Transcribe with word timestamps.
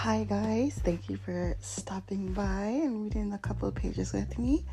Hi, 0.00 0.24
guys. 0.24 0.80
Thank 0.82 1.10
you 1.10 1.18
for 1.18 1.54
stopping 1.60 2.32
by 2.32 2.80
and 2.84 3.04
reading 3.04 3.34
a 3.34 3.38
couple 3.38 3.68
of 3.68 3.74
pages 3.74 4.14
with 4.14 4.38
me. 4.38 4.64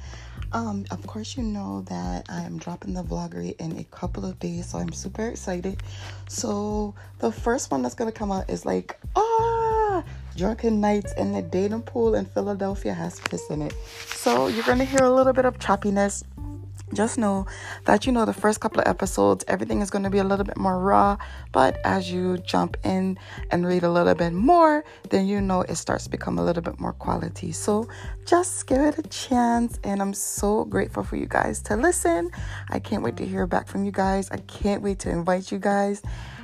Um, 0.53 0.85
of 0.89 1.05
course, 1.05 1.35
you 1.35 1.43
know 1.43 1.81
that 1.89 2.27
I 2.29 2.43
am 2.43 2.57
dropping 2.57 2.93
the 2.93 3.03
Vlogairy 3.03 3.53
in 3.59 3.77
a 3.77 3.83
couple 3.83 4.23
of 4.23 4.39
days, 4.39 4.69
so 4.69 4.77
I'm 4.77 4.93
super 4.93 5.27
excited. 5.27 5.83
So, 6.29 6.95
the 7.19 7.29
first 7.29 7.71
one 7.71 7.81
that's 7.81 7.93
gonna 7.93 8.13
come 8.13 8.31
out 8.31 8.49
is 8.49 8.65
like, 8.65 8.97
ah, 9.17 10.01
drunken 10.37 10.79
nights 10.79 11.11
in 11.17 11.33
the 11.33 11.41
dating 11.41 11.81
pool 11.81 12.15
in 12.15 12.23
Philadelphia 12.23 12.93
has 12.93 13.19
piss 13.19 13.49
in 13.49 13.61
it. 13.63 13.73
So, 14.05 14.47
you're 14.47 14.63
gonna 14.63 14.85
hear 14.85 15.03
a 15.03 15.11
little 15.13 15.33
bit 15.33 15.43
of 15.43 15.59
choppiness 15.59 16.23
just 16.93 17.17
know 17.17 17.45
that 17.85 18.05
you 18.05 18.11
know 18.11 18.25
the 18.25 18.33
first 18.33 18.59
couple 18.59 18.79
of 18.79 18.87
episodes 18.87 19.43
everything 19.47 19.81
is 19.81 19.89
going 19.89 20.03
to 20.03 20.09
be 20.09 20.19
a 20.19 20.23
little 20.23 20.45
bit 20.45 20.57
more 20.57 20.79
raw 20.79 21.17
but 21.51 21.77
as 21.83 22.11
you 22.11 22.37
jump 22.39 22.77
in 22.83 23.17
and 23.51 23.67
read 23.67 23.83
a 23.83 23.89
little 23.89 24.15
bit 24.15 24.31
more 24.31 24.85
then 25.09 25.27
you 25.27 25.41
know 25.41 25.61
it 25.61 25.75
starts 25.75 26.05
to 26.05 26.09
become 26.09 26.39
a 26.39 26.43
little 26.43 26.63
bit 26.63 26.79
more 26.79 26.93
quality. 26.93 27.51
So 27.51 27.87
just 28.25 28.67
give 28.67 28.81
it 28.81 28.97
a 28.97 29.03
chance 29.03 29.79
and 29.83 30.01
i'm 30.01 30.13
so 30.13 30.65
grateful 30.65 31.03
for 31.03 31.15
you 31.15 31.25
guys 31.25 31.61
to 31.63 31.75
listen. 31.75 32.31
I 32.69 32.79
can't 32.79 33.03
wait 33.03 33.17
to 33.17 33.25
hear 33.25 33.47
back 33.47 33.67
from 33.67 33.85
you 33.85 33.91
guys. 33.91 34.29
I 34.31 34.37
can't 34.37 34.81
wait 34.81 34.99
to 34.99 35.09
invite 35.09 35.51
you 35.51 35.59
guys 35.59 36.01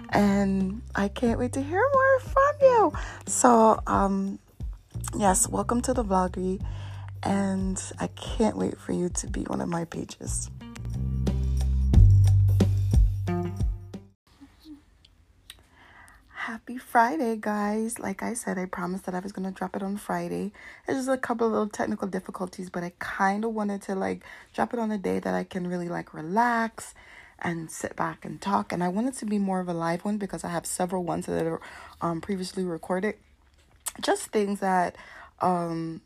and 0.10 0.82
i 0.94 1.08
can't 1.08 1.40
wait 1.40 1.54
to 1.54 1.62
hear 1.62 1.84
more 1.94 2.20
from 2.20 2.54
you. 2.62 2.94
So 3.28 3.80
um 3.88 4.40
yes 5.18 5.48
welcome 5.48 5.82
to 5.82 5.94
the 5.94 6.04
Vlogairy 6.04 6.62
and 7.26 7.82
I 8.00 8.08
can't 8.08 8.58
wait 8.58 8.78
for 8.78 8.92
you 8.92 9.10
to 9.10 9.28
be 9.28 9.44
one 9.44 9.62
of 9.62 9.70
my 9.70 9.86
pages. 9.86 10.50
Happy 16.34 16.78
Friday, 16.78 17.38
guys. 17.40 18.00
Like 18.00 18.22
I 18.22 18.34
said, 18.34 18.58
I 18.58 18.66
promised 18.66 19.06
that 19.06 19.16
I 19.16 19.20
was 19.20 19.32
going 19.32 19.46
to 19.48 19.58
drop 19.58 19.78
it 19.78 19.82
on 19.82 19.96
Friday. 19.96 20.52
There's 20.86 21.00
just 21.00 21.10
a 21.10 21.18
couple 21.18 21.48
of 21.48 21.54
little 21.54 21.70
technical 21.70 22.08
difficulties, 22.08 22.70
but 22.70 22.84
I 22.84 22.92
kind 23.00 23.46
of 23.46 23.54
wanted 23.54 23.82
to 23.84 23.96
like 23.96 24.24
drop 24.54 24.74
it 24.74 24.80
on 24.80 24.92
a 24.92 24.98
day 24.98 25.20
that 25.20 25.34
I 25.34 25.46
can 25.46 25.68
really 25.68 25.88
like 25.88 26.14
relax 26.14 26.94
and 27.40 27.72
sit 27.72 27.96
back 27.96 28.26
and 28.26 28.42
talk. 28.42 28.74
And 28.74 28.84
I 28.84 28.90
wanted 28.90 29.14
to 29.16 29.26
be 29.26 29.40
more 29.40 29.62
of 29.62 29.70
a 29.70 29.74
live 29.74 30.04
one 30.04 30.18
because 30.18 30.44
I 30.44 30.50
have 30.50 30.66
several 30.66 31.04
ones 31.06 31.28
that 31.28 31.46
are 31.46 31.62
um, 32.02 32.20
previously 32.20 32.66
recorded. 32.66 33.16
Just 34.02 34.28
things 34.28 34.60
that 34.60 34.98
um, 35.42 36.02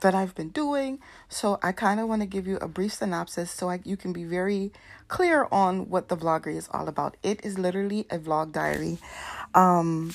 that 0.00 0.14
I've 0.14 0.34
been 0.34 0.50
doing. 0.50 0.98
So 1.28 1.58
I 1.62 1.72
kind 1.72 2.00
of 2.00 2.08
want 2.08 2.22
to 2.22 2.26
give 2.26 2.46
you 2.46 2.56
a 2.58 2.68
brief 2.68 2.94
synopsis 2.94 3.50
so 3.50 3.70
I, 3.70 3.80
you 3.84 3.96
can 3.96 4.12
be 4.12 4.24
very 4.24 4.72
clear 5.08 5.46
on 5.50 5.88
what 5.88 6.08
the 6.08 6.16
vlogger 6.16 6.54
is 6.54 6.68
all 6.72 6.88
about. 6.88 7.16
It 7.22 7.44
is 7.44 7.58
literally 7.58 8.06
a 8.10 8.18
vlog 8.18 8.52
diary. 8.52 8.98
Um, 9.54 10.12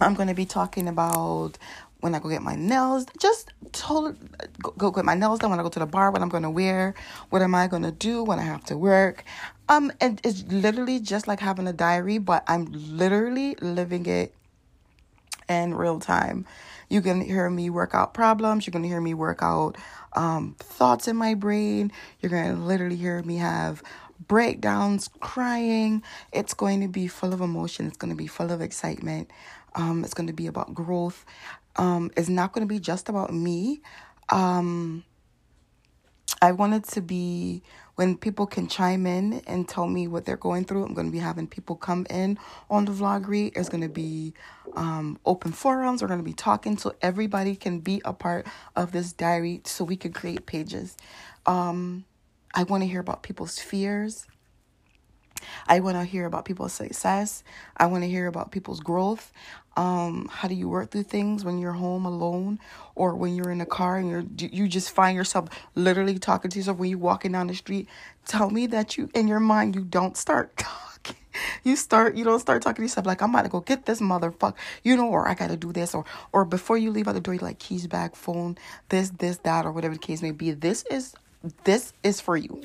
I'm 0.00 0.14
going 0.14 0.28
to 0.28 0.34
be 0.34 0.46
talking 0.46 0.88
about 0.88 1.58
when 2.00 2.14
I 2.14 2.18
go 2.18 2.28
get 2.28 2.42
my 2.42 2.54
nails, 2.54 3.06
just 3.18 3.52
told 3.72 4.16
go, 4.62 4.70
go 4.72 4.90
get 4.90 5.04
my 5.04 5.14
nails 5.14 5.38
done 5.38 5.50
when 5.50 5.58
I 5.58 5.62
go 5.62 5.70
to 5.70 5.78
the 5.78 5.86
bar, 5.86 6.10
what 6.10 6.20
I'm 6.20 6.28
going 6.28 6.42
to 6.42 6.50
wear, 6.50 6.94
what 7.30 7.42
am 7.42 7.54
I 7.54 7.66
going 7.66 7.82
to 7.82 7.90
do 7.90 8.22
when 8.22 8.38
I 8.38 8.42
have 8.42 8.64
to 8.66 8.76
work. 8.76 9.24
Um, 9.68 9.90
and 10.00 10.20
it's 10.22 10.44
literally 10.44 11.00
just 11.00 11.26
like 11.26 11.40
having 11.40 11.66
a 11.66 11.72
diary, 11.72 12.18
but 12.18 12.44
I'm 12.46 12.66
literally 12.70 13.56
living 13.60 14.06
it 14.06 14.34
in 15.48 15.74
real 15.74 15.98
time. 15.98 16.46
You're 16.88 17.02
going 17.02 17.20
to 17.20 17.26
hear 17.26 17.48
me 17.50 17.70
work 17.70 17.94
out 17.94 18.14
problems. 18.14 18.66
You're 18.66 18.72
going 18.72 18.82
to 18.82 18.88
hear 18.88 19.00
me 19.00 19.14
work 19.14 19.40
out 19.42 19.76
um, 20.14 20.54
thoughts 20.58 21.08
in 21.08 21.16
my 21.16 21.34
brain. 21.34 21.92
You're 22.20 22.30
going 22.30 22.54
to 22.54 22.60
literally 22.60 22.96
hear 22.96 23.22
me 23.22 23.36
have 23.36 23.82
breakdowns, 24.28 25.10
crying. 25.20 26.02
It's 26.32 26.54
going 26.54 26.80
to 26.80 26.88
be 26.88 27.08
full 27.08 27.32
of 27.32 27.40
emotion. 27.40 27.86
It's 27.86 27.96
going 27.96 28.12
to 28.12 28.16
be 28.16 28.26
full 28.26 28.52
of 28.52 28.60
excitement. 28.60 29.30
Um, 29.74 30.04
it's 30.04 30.14
going 30.14 30.28
to 30.28 30.32
be 30.32 30.46
about 30.46 30.74
growth. 30.74 31.24
Um, 31.76 32.10
it's 32.16 32.28
not 32.28 32.52
going 32.52 32.66
to 32.66 32.72
be 32.72 32.80
just 32.80 33.08
about 33.08 33.32
me. 33.32 33.82
Um, 34.30 35.04
I 36.42 36.52
wanted 36.52 36.84
to 36.84 37.00
be 37.00 37.62
when 37.96 38.16
people 38.16 38.46
can 38.46 38.68
chime 38.68 39.06
in 39.06 39.42
and 39.46 39.68
tell 39.68 39.88
me 39.88 40.08
what 40.08 40.24
they're 40.24 40.36
going 40.36 40.64
through. 40.64 40.84
I'm 40.84 40.94
going 40.94 41.06
to 41.08 41.12
be 41.12 41.18
having 41.18 41.46
people 41.48 41.76
come 41.76 42.06
in 42.10 42.38
on 42.70 42.84
the 42.84 42.92
Vlogairy. 42.92 43.54
There's 43.54 43.68
going 43.68 43.82
to 43.82 43.88
be 43.88 44.34
um, 44.76 45.18
open 45.26 45.52
forums. 45.52 46.02
We're 46.02 46.08
going 46.08 46.20
to 46.20 46.24
be 46.24 46.34
talking 46.34 46.78
so 46.78 46.94
everybody 47.02 47.56
can 47.56 47.80
be 47.80 48.02
a 48.04 48.12
part 48.12 48.46
of 48.76 48.92
this 48.92 49.12
diary 49.12 49.62
so 49.64 49.84
we 49.84 49.96
can 49.96 50.12
create 50.12 50.46
pages. 50.46 50.96
Um, 51.46 52.04
I 52.54 52.64
want 52.64 52.82
to 52.82 52.88
hear 52.88 53.00
about 53.00 53.22
people's 53.22 53.58
fears. 53.58 54.26
I 55.68 55.80
want 55.80 55.96
to 55.96 56.04
hear 56.04 56.26
about 56.26 56.44
people's 56.44 56.72
success. 56.72 57.44
I 57.76 57.86
want 57.86 58.04
to 58.04 58.08
hear 58.08 58.26
about 58.26 58.50
people's 58.52 58.80
growth. 58.80 59.32
Um, 59.76 60.28
how 60.32 60.48
do 60.48 60.54
you 60.54 60.68
work 60.68 60.90
through 60.90 61.02
things 61.02 61.44
when 61.44 61.58
you're 61.58 61.72
home 61.72 62.06
alone 62.06 62.58
or 62.94 63.14
when 63.14 63.36
you're 63.36 63.50
in 63.50 63.60
a 63.60 63.66
car 63.66 63.98
and 63.98 64.08
you're 64.08 64.24
you 64.38 64.68
just 64.68 64.90
find 64.90 65.14
yourself 65.14 65.50
literally 65.74 66.18
talking 66.18 66.50
to 66.50 66.58
yourself 66.58 66.78
when 66.78 66.88
you're 66.88 66.98
walking 66.98 67.32
down 67.32 67.48
the 67.48 67.54
street? 67.54 67.86
Tell 68.24 68.48
me 68.48 68.66
that 68.68 68.96
you 68.96 69.10
in 69.14 69.28
your 69.28 69.40
mind 69.40 69.74
you 69.74 69.82
don't 69.82 70.16
start 70.16 70.56
talking. 70.56 71.16
You 71.62 71.76
start 71.76 72.16
you 72.16 72.24
don't 72.24 72.40
start 72.40 72.62
talking 72.62 72.76
to 72.76 72.82
yourself 72.82 73.06
like 73.06 73.20
I'm 73.20 73.30
about 73.30 73.42
to 73.42 73.50
go 73.50 73.60
get 73.60 73.84
this 73.84 74.00
motherfucker, 74.00 74.54
you 74.82 74.96
know, 74.96 75.08
or 75.08 75.28
I 75.28 75.34
gotta 75.34 75.56
do 75.56 75.72
this, 75.72 75.94
or 75.94 76.06
or 76.32 76.46
before 76.46 76.78
you 76.78 76.90
leave 76.90 77.06
out 77.06 77.14
the 77.14 77.20
door, 77.20 77.34
you're 77.34 77.42
like 77.42 77.58
keys, 77.58 77.86
bag, 77.86 78.16
phone, 78.16 78.56
this, 78.88 79.10
this, 79.10 79.36
that, 79.38 79.66
or 79.66 79.72
whatever 79.72 79.94
the 79.94 80.00
case 80.00 80.22
may 80.22 80.30
be. 80.30 80.52
This 80.52 80.84
is 80.90 81.14
this 81.64 81.92
is 82.02 82.20
for 82.20 82.38
you. 82.38 82.62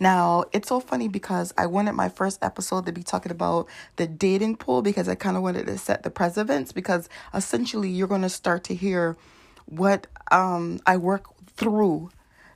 Now, 0.00 0.44
it's 0.52 0.68
so 0.68 0.80
funny 0.80 1.08
because 1.08 1.52
I 1.56 1.66
wanted 1.66 1.92
my 1.92 2.08
first 2.08 2.42
episode 2.42 2.86
to 2.86 2.92
be 2.92 3.02
talking 3.02 3.32
about 3.32 3.68
the 3.96 4.06
dating 4.06 4.56
pool 4.56 4.82
because 4.82 5.08
I 5.08 5.14
kind 5.14 5.36
of 5.36 5.42
wanted 5.42 5.66
to 5.66 5.78
set 5.78 6.02
the 6.02 6.10
precedence 6.10 6.72
because 6.72 7.08
essentially 7.34 7.90
you're 7.90 8.08
going 8.08 8.22
to 8.22 8.28
start 8.28 8.64
to 8.64 8.74
hear 8.74 9.16
what 9.66 10.06
um, 10.30 10.80
I 10.86 10.96
work 10.96 11.26
through 11.56 12.10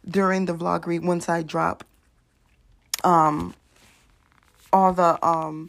during 0.09 0.47
the 0.47 0.55
vlog 0.55 0.85
Vlogairy 0.85 1.03
once 1.03 1.29
I 1.29 1.43
drop 1.43 1.85
um, 3.05 3.55
all 4.73 4.93
the 4.93 5.25
um, 5.27 5.69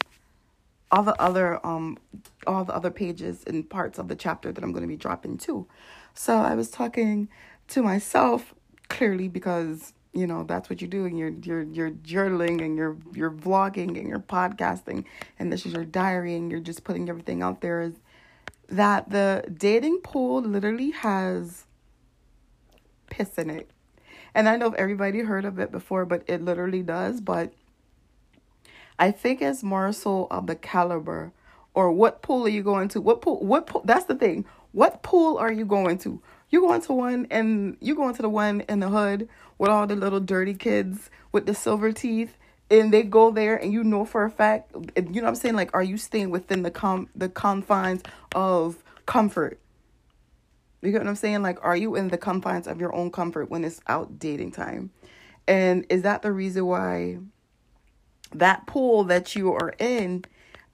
all 0.92 1.04
the 1.04 1.20
other 1.22 1.66
um 1.66 1.98
all 2.46 2.66
the 2.66 2.76
other 2.76 2.92
pages 2.92 3.44
and 3.48 3.70
parts 3.70 3.98
of 3.98 4.08
the 4.08 4.16
chapter 4.16 4.52
that 4.52 4.64
I'm 4.64 4.72
going 4.72 4.84
to 4.84 4.88
be 4.88 4.98
dropping 4.98 5.38
too. 5.38 5.68
So 6.14 6.38
I 6.38 6.56
was 6.56 6.70
talking 6.70 7.30
to 7.70 7.82
myself 7.82 8.54
clearly 8.90 9.28
because 9.28 9.94
you 10.14 10.28
know 10.28 10.44
that's 10.44 10.70
what 10.70 10.82
you're 10.82 10.90
doing 10.90 11.16
you're 11.16 11.34
you're 11.44 11.64
you're 11.64 11.92
journaling 11.92 12.64
and 12.64 12.78
you're 12.78 12.98
you're 13.14 13.32
vlogging 13.32 13.98
and 13.98 14.08
you're 14.08 14.20
podcasting 14.20 15.06
and 15.40 15.52
this 15.52 15.66
is 15.66 15.74
your 15.74 15.86
diary 15.86 16.36
and 16.36 16.52
you're 16.52 16.60
just 16.60 16.84
putting 16.84 17.08
everything 17.10 17.42
out 17.42 17.62
there 17.62 17.82
is 17.82 17.94
that 18.68 19.10
the 19.10 19.44
dating 19.58 20.00
pool 20.02 20.42
literally 20.42 20.92
has 20.92 21.66
piss 23.10 23.38
in 23.38 23.50
it. 23.50 23.70
And 24.34 24.48
i 24.48 24.58
know 24.58 24.68
if 24.68 24.74
everybody 24.76 25.20
heard 25.20 25.46
of 25.46 25.60
it 25.60 25.72
before 25.72 26.06
but 26.06 26.24
it 26.28 26.42
literally 26.42 26.84
does 26.84 27.22
but 27.22 27.54
i 29.00 29.12
think 29.12 29.42
it's 29.42 29.64
more 29.64 29.92
so 29.94 30.28
of 30.30 30.48
the 30.48 30.56
caliber 30.56 31.32
or 31.74 31.92
what 31.92 32.22
pool 32.22 32.46
are 32.46 32.50
you 32.50 32.64
going 32.64 32.88
to? 32.90 33.02
What 33.02 33.22
pool 33.22 33.40
what 33.40 33.68
pool 33.68 33.82
that's 33.86 34.06
the 34.06 34.16
thing. 34.16 34.46
What 34.72 35.04
pool 35.04 35.38
are 35.38 35.52
you 35.52 35.66
going 35.66 35.98
to? 36.00 36.22
You 36.50 36.62
going 36.62 36.82
to 36.82 36.94
one 36.94 37.28
and 37.32 37.78
you 37.80 37.96
going 37.96 38.14
to 38.16 38.22
the 38.22 38.30
one 38.30 38.62
in 38.62 38.80
the 38.80 38.90
hood 38.90 39.30
with 39.62 39.70
all 39.70 39.86
the 39.86 39.96
little 39.96 40.20
dirty 40.20 40.56
kids 40.56 41.12
with 41.32 41.46
the 41.46 41.54
silver 41.54 41.92
teeth 41.92 42.36
and 42.72 42.92
they 42.92 43.04
go 43.04 43.30
there 43.30 43.56
and 43.56 43.72
you 43.72 43.84
know 43.84 44.04
for 44.04 44.26
a 44.26 44.32
fact 44.32 44.72
you 44.98 45.04
know 45.04 45.22
what 45.22 45.28
I'm 45.28 45.36
saying? 45.36 45.54
Like 45.54 45.70
are 45.76 45.84
you 45.84 45.98
staying 45.98 46.32
within 46.32 46.64
the 46.64 46.72
com 46.72 47.10
the 47.16 47.30
confines 47.30 48.02
of 48.34 48.84
comfort? 49.06 49.60
You 50.82 50.92
get 50.92 51.02
what 51.02 51.08
I'm 51.08 51.16
saying? 51.16 51.44
Like 51.44 51.60
are 51.64 51.76
you 51.76 51.96
in 51.96 52.08
the 52.08 52.18
confines 52.18 52.66
of 52.66 52.80
your 52.80 52.92
own 52.96 53.12
comfort 53.12 53.52
when 53.52 53.64
it's 53.64 53.80
out 53.86 54.18
dating 54.18 54.54
time? 54.54 54.90
And 55.48 55.86
is 55.90 56.02
that 56.02 56.24
the 56.24 56.32
reason 56.32 56.66
why 56.66 57.20
that 58.34 58.66
pool 58.66 59.04
that 59.04 59.36
you 59.36 59.54
are 59.54 59.76
in 59.78 60.26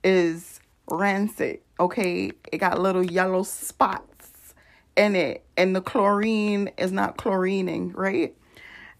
is 0.01 0.62
rancid 0.89 1.59
okay? 1.77 2.31
It 2.53 2.59
got 2.59 2.79
little 2.79 3.03
yellow 3.03 3.44
spots 3.44 4.53
in 4.95 5.17
it 5.17 5.44
and 5.57 5.75
the 5.75 5.81
chlorine 5.81 6.71
is 6.77 6.94
not 6.94 7.17
chlorining, 7.17 7.94
right? 7.94 8.33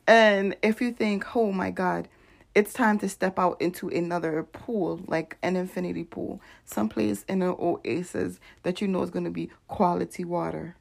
And 0.08 0.56
if 0.64 0.82
you 0.82 0.92
think, 0.94 1.36
oh 1.36 1.52
my 1.52 1.70
God, 1.70 2.08
it's 2.56 2.74
time 2.74 2.98
to 3.00 3.10
step 3.10 3.38
out 3.38 3.62
into 3.62 3.90
another 3.90 4.42
pool, 4.42 5.02
like 5.06 5.38
an 5.44 5.56
infinity 5.56 6.06
pool, 6.06 6.42
someplace 6.66 7.24
in 7.28 7.42
an 7.42 7.56
oasis 7.60 8.40
that 8.64 8.82
you 8.82 8.88
know 8.88 9.04
is 9.04 9.12
going 9.12 9.26
to 9.26 9.32
be 9.32 9.52
quality 9.68 10.24
water. 10.24 10.76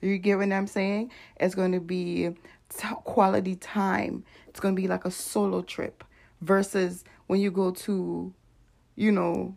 You 0.00 0.18
get 0.18 0.38
what 0.38 0.52
I'm 0.52 0.66
saying? 0.66 1.10
It's 1.40 1.54
going 1.54 1.72
to 1.72 1.80
be 1.80 2.30
t- 2.76 2.88
quality 3.04 3.56
time. 3.56 4.24
It's 4.48 4.60
going 4.60 4.76
to 4.76 4.80
be 4.80 4.86
like 4.86 5.04
a 5.04 5.10
solo 5.10 5.62
trip 5.62 6.04
versus 6.40 7.04
when 7.26 7.40
you 7.40 7.50
go 7.50 7.70
to, 7.70 8.34
you 8.96 9.12
know, 9.12 9.56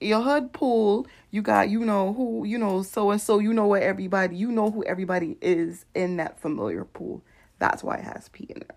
your 0.00 0.22
hood 0.22 0.52
pool, 0.52 1.06
you 1.30 1.42
got, 1.42 1.68
you 1.68 1.84
know, 1.84 2.12
who, 2.14 2.44
you 2.44 2.56
know, 2.56 2.82
so 2.82 3.10
and 3.10 3.20
so, 3.20 3.38
you 3.38 3.52
know 3.52 3.66
where 3.66 3.82
everybody, 3.82 4.36
you 4.36 4.50
know 4.50 4.70
who 4.70 4.84
everybody 4.84 5.36
is 5.40 5.84
in 5.94 6.16
that 6.16 6.40
familiar 6.40 6.84
pool. 6.84 7.22
That's 7.58 7.82
why 7.82 7.96
it 7.96 8.04
has 8.04 8.28
P 8.28 8.46
in 8.48 8.58
it. 8.58 8.70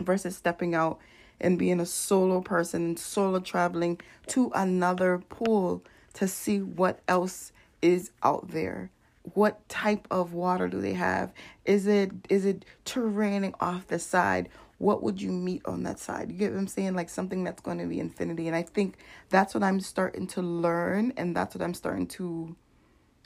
Versus 0.00 0.36
stepping 0.36 0.74
out 0.74 0.98
and 1.40 1.58
being 1.58 1.80
a 1.80 1.86
solo 1.86 2.40
person 2.40 2.84
and 2.84 2.98
solo 2.98 3.40
traveling 3.40 4.00
to 4.28 4.50
another 4.54 5.18
pool 5.28 5.82
to 6.14 6.28
see 6.28 6.60
what 6.60 7.00
else 7.08 7.52
is 7.82 8.10
out 8.22 8.50
there? 8.50 8.90
What 9.34 9.66
type 9.68 10.06
of 10.10 10.32
water 10.32 10.68
do 10.68 10.80
they 10.80 10.94
have? 10.94 11.32
Is 11.64 11.86
it 11.86 12.10
is 12.28 12.44
it 12.44 12.64
terraining 12.84 13.54
off 13.60 13.86
the 13.86 13.98
side? 13.98 14.48
What 14.78 15.02
would 15.02 15.20
you 15.20 15.30
meet 15.30 15.62
on 15.66 15.82
that 15.82 15.98
side? 15.98 16.30
You 16.30 16.38
get 16.38 16.52
what 16.52 16.58
I'm 16.58 16.66
saying? 16.66 16.94
Like 16.94 17.10
something 17.10 17.44
that's 17.44 17.60
going 17.60 17.78
to 17.78 17.86
be 17.86 18.00
infinity. 18.00 18.46
And 18.46 18.56
I 18.56 18.62
think 18.62 18.96
that's 19.28 19.52
what 19.52 19.62
I'm 19.62 19.78
starting 19.80 20.26
to 20.28 20.40
learn 20.40 21.12
and 21.18 21.36
that's 21.36 21.54
what 21.54 21.62
I'm 21.62 21.74
starting 21.74 22.06
to 22.08 22.56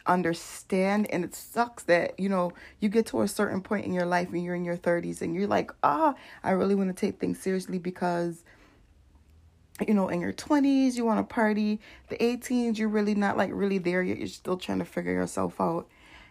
understand 0.06 1.10
and 1.10 1.24
it 1.24 1.34
sucks 1.34 1.84
that 1.84 2.18
you 2.20 2.28
know 2.28 2.52
you 2.78 2.88
get 2.88 3.06
to 3.06 3.22
a 3.22 3.28
certain 3.28 3.60
point 3.62 3.86
in 3.86 3.92
your 3.92 4.04
life 4.04 4.30
when 4.30 4.42
you're 4.42 4.54
in 4.54 4.64
your 4.64 4.76
30s 4.76 5.22
and 5.22 5.34
you're 5.34 5.46
like 5.46 5.70
ah 5.82 6.14
i 6.42 6.50
really 6.50 6.74
want 6.74 6.94
to 6.94 7.06
take 7.06 7.18
things 7.18 7.38
seriously 7.38 7.78
because 7.78 8.44
you 9.86 9.94
know 9.94 10.08
in 10.08 10.20
your 10.20 10.32
20s 10.32 10.94
you 10.94 11.04
want 11.04 11.18
to 11.18 11.34
party 11.34 11.80
the 12.08 12.16
18s 12.18 12.78
you're 12.78 12.88
really 12.88 13.14
not 13.14 13.36
like 13.36 13.50
really 13.52 13.78
there 13.78 14.02
yet 14.02 14.18
you're 14.18 14.26
still 14.28 14.56
trying 14.56 14.78
to 14.78 14.84
figure 14.84 15.12
yourself 15.12 15.60
out. 15.60 15.88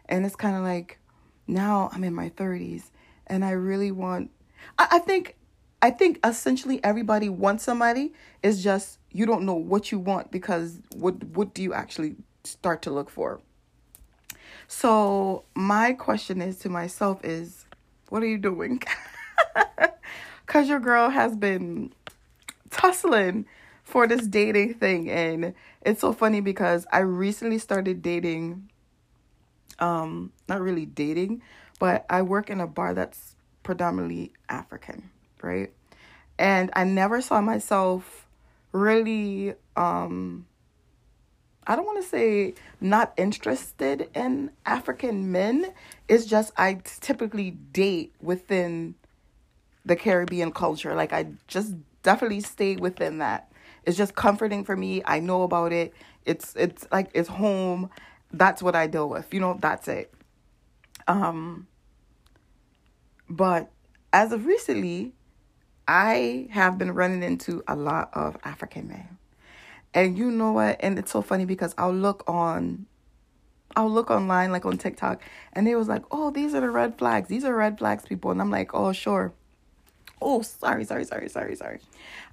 And 0.07 0.25
it's 0.25 0.35
kind 0.35 0.55
of 0.55 0.63
like 0.63 0.99
now 1.47 1.89
i'm 1.91 2.03
in 2.03 2.13
my 2.13 2.29
30s 2.29 2.83
and 3.27 3.43
i 3.43 3.51
really 3.51 3.91
want 3.91 4.29
I, 4.77 4.87
I 4.91 4.99
think 4.99 5.35
i 5.81 5.89
think 5.89 6.19
essentially 6.23 6.81
everybody 6.83 7.27
wants 7.27 7.63
somebody. 7.63 8.13
It's 8.41 8.61
just 8.63 8.99
you 9.11 9.25
don't 9.25 9.45
know 9.45 9.55
what 9.55 9.91
you 9.91 9.99
want 9.99 10.31
because 10.31 10.79
what 10.95 11.21
what 11.23 11.53
do 11.53 11.61
you 11.61 11.73
actually 11.73 12.15
start 12.43 12.81
to 12.83 12.91
look 12.91 13.09
for 13.09 13.41
so 14.67 15.43
my 15.55 15.93
question 15.93 16.41
is 16.41 16.57
to 16.59 16.69
myself 16.69 17.23
is, 17.23 17.65
what 18.09 18.23
are 18.23 18.27
you 18.27 18.37
doing? 18.37 18.81
Cause 20.45 20.67
your 20.67 20.79
girl 20.79 21.09
has 21.09 21.35
been 21.35 21.93
tussling 22.69 23.45
for 23.83 24.07
this 24.07 24.27
dating 24.27 24.73
thing 24.75 25.09
and 25.09 25.53
it's 25.81 26.01
so 26.01 26.13
funny 26.13 26.41
because 26.41 26.85
I 26.91 26.99
recently 26.99 27.57
started 27.57 28.01
dating 28.01 28.69
um 29.79 30.31
not 30.47 30.61
really 30.61 30.85
dating, 30.85 31.41
but 31.79 32.05
I 32.09 32.21
work 32.21 32.49
in 32.49 32.59
a 32.59 32.67
bar 32.67 32.93
that's 32.93 33.35
predominantly 33.63 34.31
African, 34.49 35.09
right? 35.41 35.71
And 36.37 36.71
I 36.75 36.83
never 36.83 37.21
saw 37.21 37.41
myself 37.41 38.27
really 38.71 39.55
um 39.75 40.45
I 41.65 41.75
don't 41.75 41.85
want 41.85 42.01
to 42.03 42.07
say 42.07 42.53
not 42.81 43.13
interested 43.17 44.09
in 44.13 44.51
African 44.65 45.31
men. 45.31 45.73
It's 46.07 46.25
just 46.25 46.51
I 46.57 46.79
typically 46.83 47.51
date 47.51 48.13
within 48.21 48.95
the 49.85 49.95
Caribbean 49.95 50.51
culture. 50.51 50.95
Like 50.95 51.13
I 51.13 51.27
just 51.47 51.75
definitely 52.03 52.41
stay 52.41 52.75
within 52.75 53.19
that. 53.19 53.51
It's 53.83 53.97
just 53.97 54.15
comforting 54.15 54.63
for 54.63 54.75
me. 54.75 55.01
I 55.05 55.19
know 55.19 55.43
about 55.43 55.71
it. 55.73 55.93
It's 56.25 56.55
it's 56.55 56.87
like 56.91 57.09
it's 57.13 57.29
home. 57.29 57.89
That's 58.31 58.61
what 58.61 58.75
I 58.75 58.87
deal 58.87 59.09
with. 59.09 59.33
You 59.33 59.39
know, 59.39 59.57
that's 59.59 59.87
it. 59.87 60.13
Um 61.07 61.67
but 63.29 63.71
as 64.11 64.31
of 64.31 64.45
recently, 64.45 65.13
I 65.87 66.47
have 66.51 66.77
been 66.77 66.93
running 66.93 67.23
into 67.23 67.63
a 67.67 67.75
lot 67.75 68.09
of 68.13 68.37
African 68.43 68.87
men. 68.87 69.17
And 69.93 70.17
you 70.17 70.31
know 70.31 70.53
what? 70.53 70.77
And 70.79 70.97
it's 70.97 71.11
so 71.11 71.21
funny 71.21 71.45
because 71.45 71.73
I'll 71.77 71.93
look 71.93 72.23
on 72.27 72.87
I'll 73.75 73.89
look 73.89 74.11
online 74.11 74.51
like 74.51 74.65
on 74.65 74.77
TikTok 74.77 75.21
and 75.53 75.65
they 75.65 75.75
was 75.75 75.87
like, 75.87 76.03
"Oh, 76.11 76.29
these 76.31 76.53
are 76.53 76.61
the 76.61 76.69
red 76.69 76.97
flags. 76.97 77.27
These 77.27 77.43
are 77.43 77.55
red 77.55 77.79
flags, 77.79 78.05
people." 78.05 78.31
And 78.31 78.41
I'm 78.41 78.51
like, 78.51 78.73
"Oh, 78.73 78.93
sure." 78.93 79.33
Oh, 80.21 80.41
sorry, 80.41 80.85
sorry, 80.85 81.03
sorry, 81.03 81.27
sorry, 81.27 81.55
sorry. 81.55 81.79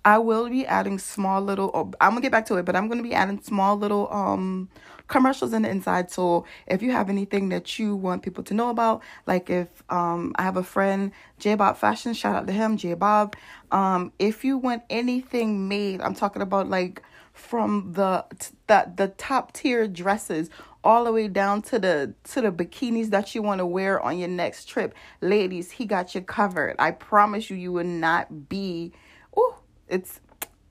I 0.04 0.18
will 0.18 0.48
be 0.48 0.64
adding 0.64 0.98
small 0.98 1.40
little 1.42 1.70
oh, 1.74 1.92
I'm 2.00 2.10
going 2.10 2.22
to 2.22 2.26
get 2.26 2.32
back 2.32 2.46
to 2.46 2.56
it, 2.56 2.64
but 2.64 2.76
I'm 2.76 2.86
going 2.86 2.98
to 2.98 3.08
be 3.08 3.14
adding 3.14 3.42
small 3.42 3.76
little 3.76 4.12
um 4.12 4.68
commercials 5.08 5.52
in 5.52 5.62
the 5.62 5.70
inside. 5.70 6.10
So 6.10 6.44
if 6.66 6.82
you 6.82 6.92
have 6.92 7.10
anything 7.10 7.48
that 7.48 7.78
you 7.78 7.96
want 7.96 8.22
people 8.22 8.44
to 8.44 8.54
know 8.54 8.70
about, 8.70 9.02
like 9.26 9.50
if 9.50 9.68
um 9.90 10.32
I 10.36 10.42
have 10.42 10.56
a 10.56 10.62
friend, 10.62 11.10
J 11.38 11.54
Bob 11.56 11.76
Fashion, 11.76 12.14
shout 12.14 12.36
out 12.36 12.46
to 12.46 12.52
him, 12.52 12.76
J 12.76 12.94
Bob. 12.94 13.34
Um, 13.72 14.12
if 14.18 14.44
you 14.44 14.56
want 14.56 14.82
anything 14.88 15.68
made, 15.68 16.00
I'm 16.00 16.14
talking 16.14 16.42
about 16.42 16.68
like 16.68 17.02
from 17.40 17.92
the 17.94 18.24
the 18.66 18.92
the 18.96 19.08
top 19.08 19.52
tier 19.52 19.88
dresses 19.88 20.50
all 20.84 21.04
the 21.04 21.12
way 21.12 21.28
down 21.28 21.62
to 21.62 21.78
the 21.78 22.14
to 22.24 22.40
the 22.40 22.52
bikinis 22.52 23.10
that 23.10 23.34
you 23.34 23.42
want 23.42 23.58
to 23.58 23.66
wear 23.66 24.00
on 24.00 24.18
your 24.18 24.28
next 24.28 24.66
trip. 24.66 24.94
Ladies, 25.20 25.72
he 25.72 25.86
got 25.86 26.14
you 26.14 26.20
covered. 26.20 26.76
I 26.78 26.92
promise 26.92 27.50
you 27.50 27.56
you 27.56 27.72
would 27.72 27.86
not 27.86 28.48
be 28.48 28.92
oh, 29.36 29.58
it's 29.88 30.20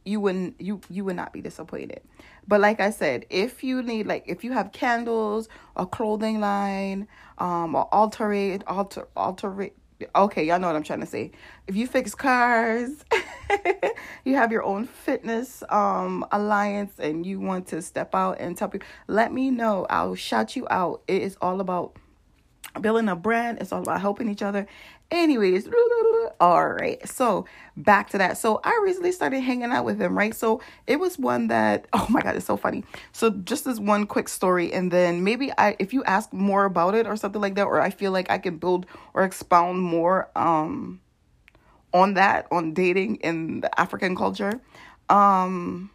you 0.06 0.20
wouldn't 0.20 0.60
you 0.60 0.80
you 0.90 1.04
would 1.06 1.16
not 1.16 1.34
be 1.34 1.42
disappointed. 1.42 2.02
But 2.48 2.62
like 2.62 2.80
I 2.80 2.90
said, 2.90 3.26
if 3.30 3.64
you 3.64 3.84
need 3.84 4.08
like 4.08 4.24
if 4.26 4.44
you 4.44 4.54
have 4.54 4.72
candles, 4.72 5.50
a 5.76 5.86
clothing 5.86 6.40
line, 6.40 7.08
um, 7.38 7.76
or 7.76 7.88
alter 7.94 8.60
alter 8.68 9.08
alter 9.16 9.72
okay, 10.16 10.44
y'all 10.46 10.60
know 10.60 10.68
what 10.68 10.76
I'm 10.76 10.84
trying 10.84 11.02
to 11.02 11.06
say. 11.06 11.32
If 11.68 11.76
you 11.76 11.88
fix 11.88 12.16
cars, 12.16 13.04
you 14.24 14.36
have 14.36 14.52
your 14.52 14.64
own 14.64 14.86
fitness 14.86 15.64
um 15.70 16.26
alliance 16.32 16.94
and 17.00 17.26
you 17.26 17.40
want 17.40 17.68
to 17.68 17.82
step 17.82 18.16
out 18.16 18.40
and 18.40 18.58
tell 18.58 18.70
people, 18.70 18.88
let 19.08 19.34
me 19.34 19.52
know. 19.52 19.86
I'll 19.90 20.16
shout 20.16 20.56
you 20.56 20.68
out. 20.70 21.02
It 21.08 21.22
is 21.22 21.38
all 21.42 21.62
about 21.62 21.96
building 22.82 23.10
a 23.10 23.16
brand. 23.16 23.60
It's 23.62 23.72
all 23.72 23.82
about 23.82 24.02
helping 24.02 24.30
each 24.30 24.42
other. 24.42 24.68
Anyways, 25.12 25.68
all 26.40 26.70
right. 26.70 27.08
So 27.08 27.46
back 27.76 28.10
to 28.12 28.20
that. 28.20 28.38
So 28.38 28.62
I 28.64 28.80
recently 28.84 29.12
started 29.12 29.42
hanging 29.42 29.72
out 29.72 29.84
with 29.84 30.00
him, 30.00 30.16
right? 30.16 30.36
So 30.36 30.62
it 30.86 31.00
was 31.00 31.18
one 31.18 31.48
that 31.48 31.88
oh 31.94 32.06
my 32.10 32.22
god, 32.22 32.36
it's 32.36 32.46
so 32.46 32.58
funny. 32.58 32.84
So 33.12 33.32
just 33.32 33.66
this 33.66 33.80
one 33.80 34.06
quick 34.06 34.30
story, 34.30 34.72
and 34.72 34.92
then 34.92 35.24
maybe 35.24 35.52
I 35.58 35.76
if 35.80 35.94
you 35.94 36.04
ask 36.04 36.32
more 36.32 36.66
about 36.66 36.94
it 36.94 37.08
or 37.08 37.16
something 37.16 37.42
like 37.42 37.56
that, 37.56 37.66
or 37.66 37.82
I 37.82 37.90
feel 37.90 38.12
like 38.12 38.30
I 38.30 38.38
can 38.38 38.58
build 38.58 38.86
or 39.14 39.24
expound 39.24 39.82
more 39.82 40.30
um 40.36 41.02
on 41.94 42.14
that, 42.14 42.48
on 42.52 42.74
dating 42.74 43.16
in 43.18 43.62
the 43.62 43.80
African 43.80 44.16
culture. 44.16 44.62
Um 45.10 45.90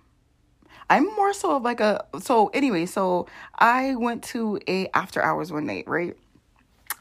I'm 0.91 1.07
more 1.17 1.33
so 1.33 1.57
of 1.57 1.63
like 1.63 1.81
a 1.81 2.05
so 2.21 2.49
anyway, 2.49 2.87
so 2.87 3.27
I 3.59 3.95
went 3.95 4.23
to 4.25 4.61
a 4.69 4.89
after 4.95 5.23
hours 5.23 5.53
one 5.53 5.67
night, 5.67 5.89
right? 5.89 6.17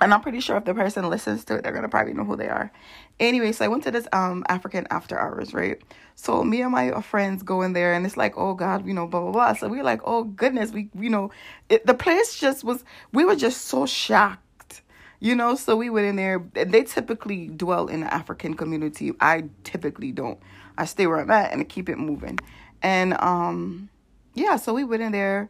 And 0.03 0.13
I'm 0.13 0.21
pretty 0.21 0.41
sure 0.41 0.57
if 0.57 0.65
the 0.65 0.73
person 0.73 1.09
listens 1.09 1.45
to 1.45 1.55
it, 1.55 1.63
they're 1.63 1.71
gonna 1.71 1.89
probably 1.89 2.13
know 2.13 2.25
who 2.25 2.35
they 2.35 2.49
are. 2.49 2.71
Anyway, 3.19 3.53
so 3.53 3.63
I 3.65 3.69
went 3.69 3.83
to 3.83 3.91
this 3.91 4.07
um 4.11 4.43
African 4.49 4.85
after 4.91 5.19
hours, 5.19 5.53
right? 5.53 5.81
So 6.15 6.43
me 6.43 6.61
and 6.61 6.71
my 6.71 7.01
friends 7.01 7.41
go 7.41 7.61
in 7.61 7.73
there, 7.73 7.93
and 7.93 8.05
it's 8.05 8.17
like, 8.17 8.33
oh 8.37 8.53
God, 8.53 8.85
you 8.85 8.93
know, 8.93 9.07
blah 9.07 9.21
blah 9.21 9.31
blah. 9.31 9.53
So 9.53 9.67
we 9.67 9.79
are 9.79 9.83
like, 9.83 10.01
oh 10.03 10.25
goodness, 10.25 10.71
we 10.71 10.89
you 10.99 11.09
know, 11.09 11.31
it, 11.69 11.85
the 11.85 11.93
place 11.93 12.37
just 12.37 12.63
was. 12.63 12.83
We 13.13 13.23
were 13.23 13.35
just 13.35 13.65
so 13.65 13.85
shocked, 13.85 14.81
you 15.19 15.35
know. 15.35 15.55
So 15.55 15.75
we 15.75 15.89
went 15.89 16.07
in 16.07 16.17
there. 16.17 16.43
They 16.53 16.83
typically 16.83 17.47
dwell 17.47 17.87
in 17.87 18.01
the 18.01 18.13
African 18.13 18.55
community. 18.55 19.13
I 19.21 19.45
typically 19.63 20.11
don't. 20.11 20.39
I 20.77 20.85
stay 20.85 21.07
where 21.07 21.19
I'm 21.19 21.31
at 21.31 21.53
and 21.53 21.67
keep 21.69 21.87
it 21.87 21.97
moving. 21.97 22.39
And 22.81 23.13
um, 23.21 23.89
yeah. 24.33 24.57
So 24.57 24.73
we 24.73 24.83
went 24.83 25.01
in 25.01 25.13
there 25.13 25.49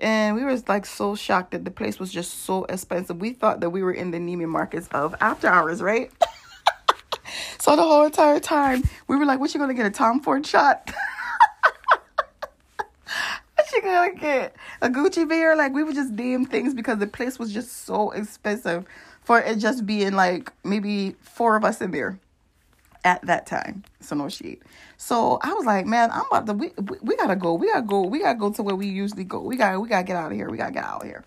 and 0.00 0.36
we 0.36 0.44
were 0.44 0.56
like 0.68 0.86
so 0.86 1.14
shocked 1.14 1.52
that 1.52 1.64
the 1.64 1.70
place 1.70 1.98
was 1.98 2.12
just 2.12 2.44
so 2.44 2.64
expensive. 2.64 3.20
We 3.20 3.32
thought 3.32 3.60
that 3.60 3.70
we 3.70 3.82
were 3.82 3.92
in 3.92 4.10
the 4.10 4.18
Neiman 4.18 4.48
Marcus 4.48 4.88
of 4.88 5.14
after 5.20 5.48
hours, 5.48 5.80
right? 5.82 6.10
so 7.58 7.76
the 7.76 7.82
whole 7.82 8.04
entire 8.04 8.40
time 8.40 8.82
we 9.08 9.16
were 9.16 9.24
like, 9.24 9.40
"What 9.40 9.54
you 9.54 9.60
gonna 9.60 9.74
get 9.74 9.86
a 9.86 9.90
Tom 9.90 10.20
Ford 10.20 10.46
shot?" 10.46 10.90
what 13.54 13.72
you 13.72 13.82
gonna 13.82 14.14
get 14.14 14.56
a 14.82 14.88
Gucci 14.88 15.28
bear? 15.28 15.56
Like 15.56 15.72
we 15.72 15.84
would 15.84 15.94
just 15.94 16.12
name 16.12 16.44
things 16.46 16.74
because 16.74 16.98
the 16.98 17.06
place 17.06 17.38
was 17.38 17.52
just 17.52 17.84
so 17.84 18.10
expensive 18.10 18.84
for 19.22 19.40
it 19.40 19.58
just 19.58 19.86
being 19.86 20.12
like 20.12 20.52
maybe 20.64 21.16
four 21.22 21.56
of 21.56 21.64
us 21.64 21.80
in 21.80 21.90
there 21.90 22.18
at 23.04 23.22
that 23.26 23.46
time. 23.46 23.84
So 24.00 24.16
no 24.16 24.28
shade. 24.28 24.62
So 24.96 25.38
I 25.42 25.52
was 25.52 25.66
like, 25.66 25.86
man, 25.86 26.10
I'm 26.10 26.24
about 26.26 26.46
to 26.46 26.54
we, 26.54 26.72
we, 26.76 26.96
we 27.02 27.16
gotta 27.16 27.36
go. 27.36 27.54
We 27.54 27.70
gotta 27.70 27.82
go. 27.86 28.02
We 28.02 28.20
gotta 28.20 28.38
go 28.38 28.50
to 28.52 28.62
where 28.62 28.74
we 28.74 28.86
usually 28.86 29.24
go. 29.24 29.40
We 29.40 29.56
gotta 29.56 29.78
we 29.78 29.88
gotta 29.88 30.04
get 30.04 30.16
out 30.16 30.32
of 30.32 30.36
here. 30.36 30.50
We 30.50 30.56
gotta 30.56 30.72
get 30.72 30.84
out 30.84 31.02
of 31.02 31.06
here. 31.06 31.24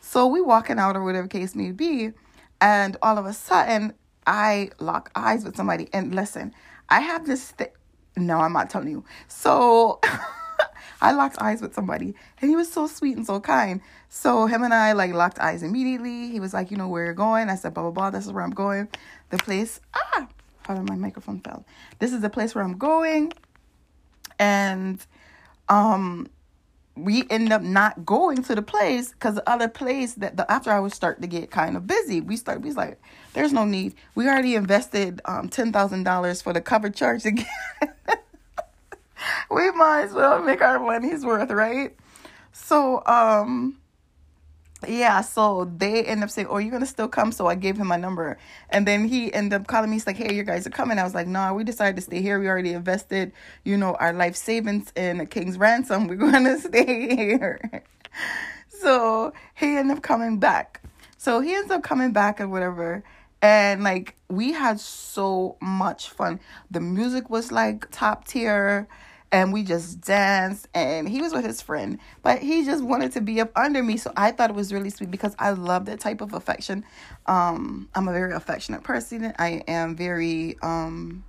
So 0.00 0.26
we 0.26 0.40
walking 0.40 0.78
out 0.78 0.96
or 0.96 1.04
whatever 1.04 1.26
case 1.26 1.54
may 1.54 1.72
be, 1.72 2.12
and 2.60 2.96
all 3.02 3.18
of 3.18 3.26
a 3.26 3.32
sudden 3.32 3.94
I 4.26 4.70
lock 4.78 5.10
eyes 5.14 5.44
with 5.44 5.56
somebody. 5.56 5.88
And 5.92 6.14
listen, 6.14 6.54
I 6.88 7.00
have 7.00 7.26
this 7.26 7.50
thing. 7.52 7.68
No, 8.16 8.40
I'm 8.40 8.52
not 8.52 8.68
telling 8.68 8.90
you. 8.90 9.04
So 9.28 10.00
I 11.00 11.12
locked 11.12 11.40
eyes 11.40 11.62
with 11.62 11.74
somebody, 11.74 12.14
and 12.40 12.50
he 12.50 12.56
was 12.56 12.70
so 12.70 12.86
sweet 12.86 13.16
and 13.16 13.24
so 13.24 13.40
kind. 13.40 13.80
So 14.10 14.46
him 14.46 14.62
and 14.62 14.74
I 14.74 14.92
like 14.92 15.12
locked 15.14 15.38
eyes 15.38 15.62
immediately. 15.62 16.30
He 16.30 16.40
was 16.40 16.52
like, 16.52 16.70
you 16.70 16.76
know 16.76 16.88
where 16.88 17.04
you're 17.04 17.14
going. 17.14 17.48
I 17.48 17.54
said, 17.54 17.72
blah 17.72 17.84
blah 17.84 17.92
blah. 17.92 18.10
This 18.10 18.26
is 18.26 18.32
where 18.32 18.44
I'm 18.44 18.50
going. 18.50 18.88
The 19.30 19.38
place. 19.38 19.80
Ah, 19.94 20.28
Pardon, 20.68 20.84
my 20.84 20.96
microphone 20.96 21.40
fell. 21.40 21.64
This 21.98 22.12
is 22.12 22.20
the 22.20 22.28
place 22.28 22.54
where 22.54 22.62
I'm 22.62 22.76
going. 22.76 23.32
And 24.38 25.04
um 25.70 26.28
we 26.94 27.24
end 27.30 27.54
up 27.54 27.62
not 27.62 28.04
going 28.04 28.42
to 28.42 28.54
the 28.54 28.60
place 28.60 29.12
because 29.12 29.36
the 29.36 29.48
other 29.48 29.68
place 29.68 30.12
that 30.14 30.36
the 30.36 30.50
after 30.52 30.70
hours 30.70 30.92
start 30.92 31.22
to 31.22 31.26
get 31.26 31.50
kind 31.50 31.74
of 31.74 31.86
busy. 31.86 32.20
We 32.20 32.36
start 32.36 32.60
we 32.60 32.72
like, 32.72 33.00
there's 33.32 33.50
no 33.50 33.64
need. 33.64 33.94
We 34.14 34.28
already 34.28 34.56
invested 34.56 35.22
um 35.24 35.48
ten 35.48 35.72
thousand 35.72 36.02
dollars 36.02 36.42
for 36.42 36.52
the 36.52 36.60
cover 36.60 36.90
charge 36.90 37.24
again. 37.24 37.46
we 39.50 39.70
might 39.70 40.02
as 40.02 40.12
well 40.12 40.42
make 40.42 40.60
our 40.60 40.78
money's 40.78 41.24
worth, 41.24 41.50
right? 41.50 41.96
So 42.52 43.02
um 43.06 43.77
yeah, 44.86 45.22
so 45.22 45.70
they 45.76 46.04
end 46.04 46.22
up 46.22 46.30
saying, 46.30 46.46
"Oh, 46.48 46.58
you're 46.58 46.70
gonna 46.70 46.86
still 46.86 47.08
come?" 47.08 47.32
So 47.32 47.46
I 47.48 47.56
gave 47.56 47.76
him 47.76 47.88
my 47.88 47.96
number, 47.96 48.38
and 48.70 48.86
then 48.86 49.08
he 49.08 49.32
ended 49.32 49.60
up 49.60 49.66
calling 49.66 49.90
me. 49.90 49.96
He's 49.96 50.06
like, 50.06 50.16
"Hey, 50.16 50.34
you 50.34 50.44
guys 50.44 50.66
are 50.66 50.70
coming." 50.70 50.98
I 50.98 51.04
was 51.04 51.14
like, 51.14 51.26
"Nah, 51.26 51.52
we 51.52 51.64
decided 51.64 51.96
to 51.96 52.02
stay 52.02 52.22
here. 52.22 52.38
We 52.38 52.48
already 52.48 52.72
invested, 52.72 53.32
you 53.64 53.76
know, 53.76 53.94
our 53.94 54.12
life 54.12 54.36
savings 54.36 54.92
in 54.94 55.20
a 55.20 55.26
king's 55.26 55.58
ransom. 55.58 56.06
We're 56.08 56.16
gonna 56.16 56.58
stay 56.58 57.16
here." 57.16 57.82
so 58.68 59.32
he 59.54 59.76
ended 59.76 59.96
up 59.96 60.02
coming 60.02 60.38
back. 60.38 60.82
So 61.16 61.40
he 61.40 61.54
ends 61.54 61.70
up 61.72 61.82
coming 61.82 62.12
back 62.12 62.38
and 62.38 62.52
whatever, 62.52 63.02
and 63.42 63.82
like 63.82 64.14
we 64.28 64.52
had 64.52 64.78
so 64.78 65.56
much 65.60 66.10
fun. 66.10 66.38
The 66.70 66.80
music 66.80 67.30
was 67.30 67.50
like 67.50 67.90
top 67.90 68.28
tier 68.28 68.86
and 69.30 69.52
we 69.52 69.62
just 69.62 70.00
danced 70.00 70.68
and 70.74 71.08
he 71.08 71.20
was 71.20 71.32
with 71.32 71.44
his 71.44 71.60
friend 71.60 71.98
but 72.22 72.40
he 72.40 72.64
just 72.64 72.82
wanted 72.82 73.12
to 73.12 73.20
be 73.20 73.40
up 73.40 73.50
under 73.56 73.82
me 73.82 73.96
so 73.96 74.12
i 74.16 74.30
thought 74.30 74.50
it 74.50 74.56
was 74.56 74.72
really 74.72 74.90
sweet 74.90 75.10
because 75.10 75.34
i 75.38 75.50
love 75.50 75.86
that 75.86 76.00
type 76.00 76.20
of 76.20 76.32
affection. 76.32 76.84
Um 77.26 77.88
i'm 77.94 78.08
a 78.08 78.12
very 78.12 78.32
affectionate 78.32 78.82
person 78.82 79.32
i 79.38 79.62
am 79.68 79.96
very 79.96 80.56
um 80.62 81.24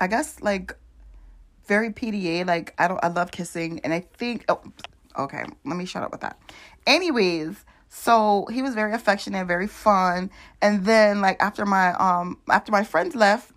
i 0.00 0.06
guess 0.06 0.40
like 0.40 0.74
very 1.66 1.90
pda 1.90 2.46
like 2.46 2.74
i 2.78 2.88
don't 2.88 3.02
i 3.02 3.08
love 3.08 3.30
kissing 3.30 3.80
and 3.84 3.92
i 3.92 4.00
think 4.00 4.44
oh 4.48 4.60
okay 5.18 5.44
let 5.64 5.76
me 5.76 5.84
shut 5.84 6.02
up 6.02 6.10
with 6.10 6.22
that. 6.22 6.38
Anyways 6.86 7.64
so 7.90 8.46
he 8.50 8.62
was 8.62 8.74
very 8.74 8.94
affectionate 8.94 9.46
very 9.46 9.66
fun 9.66 10.30
and 10.62 10.86
then 10.86 11.20
like 11.20 11.40
after 11.42 11.66
my 11.66 11.92
um 11.94 12.38
after 12.48 12.72
my 12.72 12.82
friends 12.82 13.14
left 13.14 13.52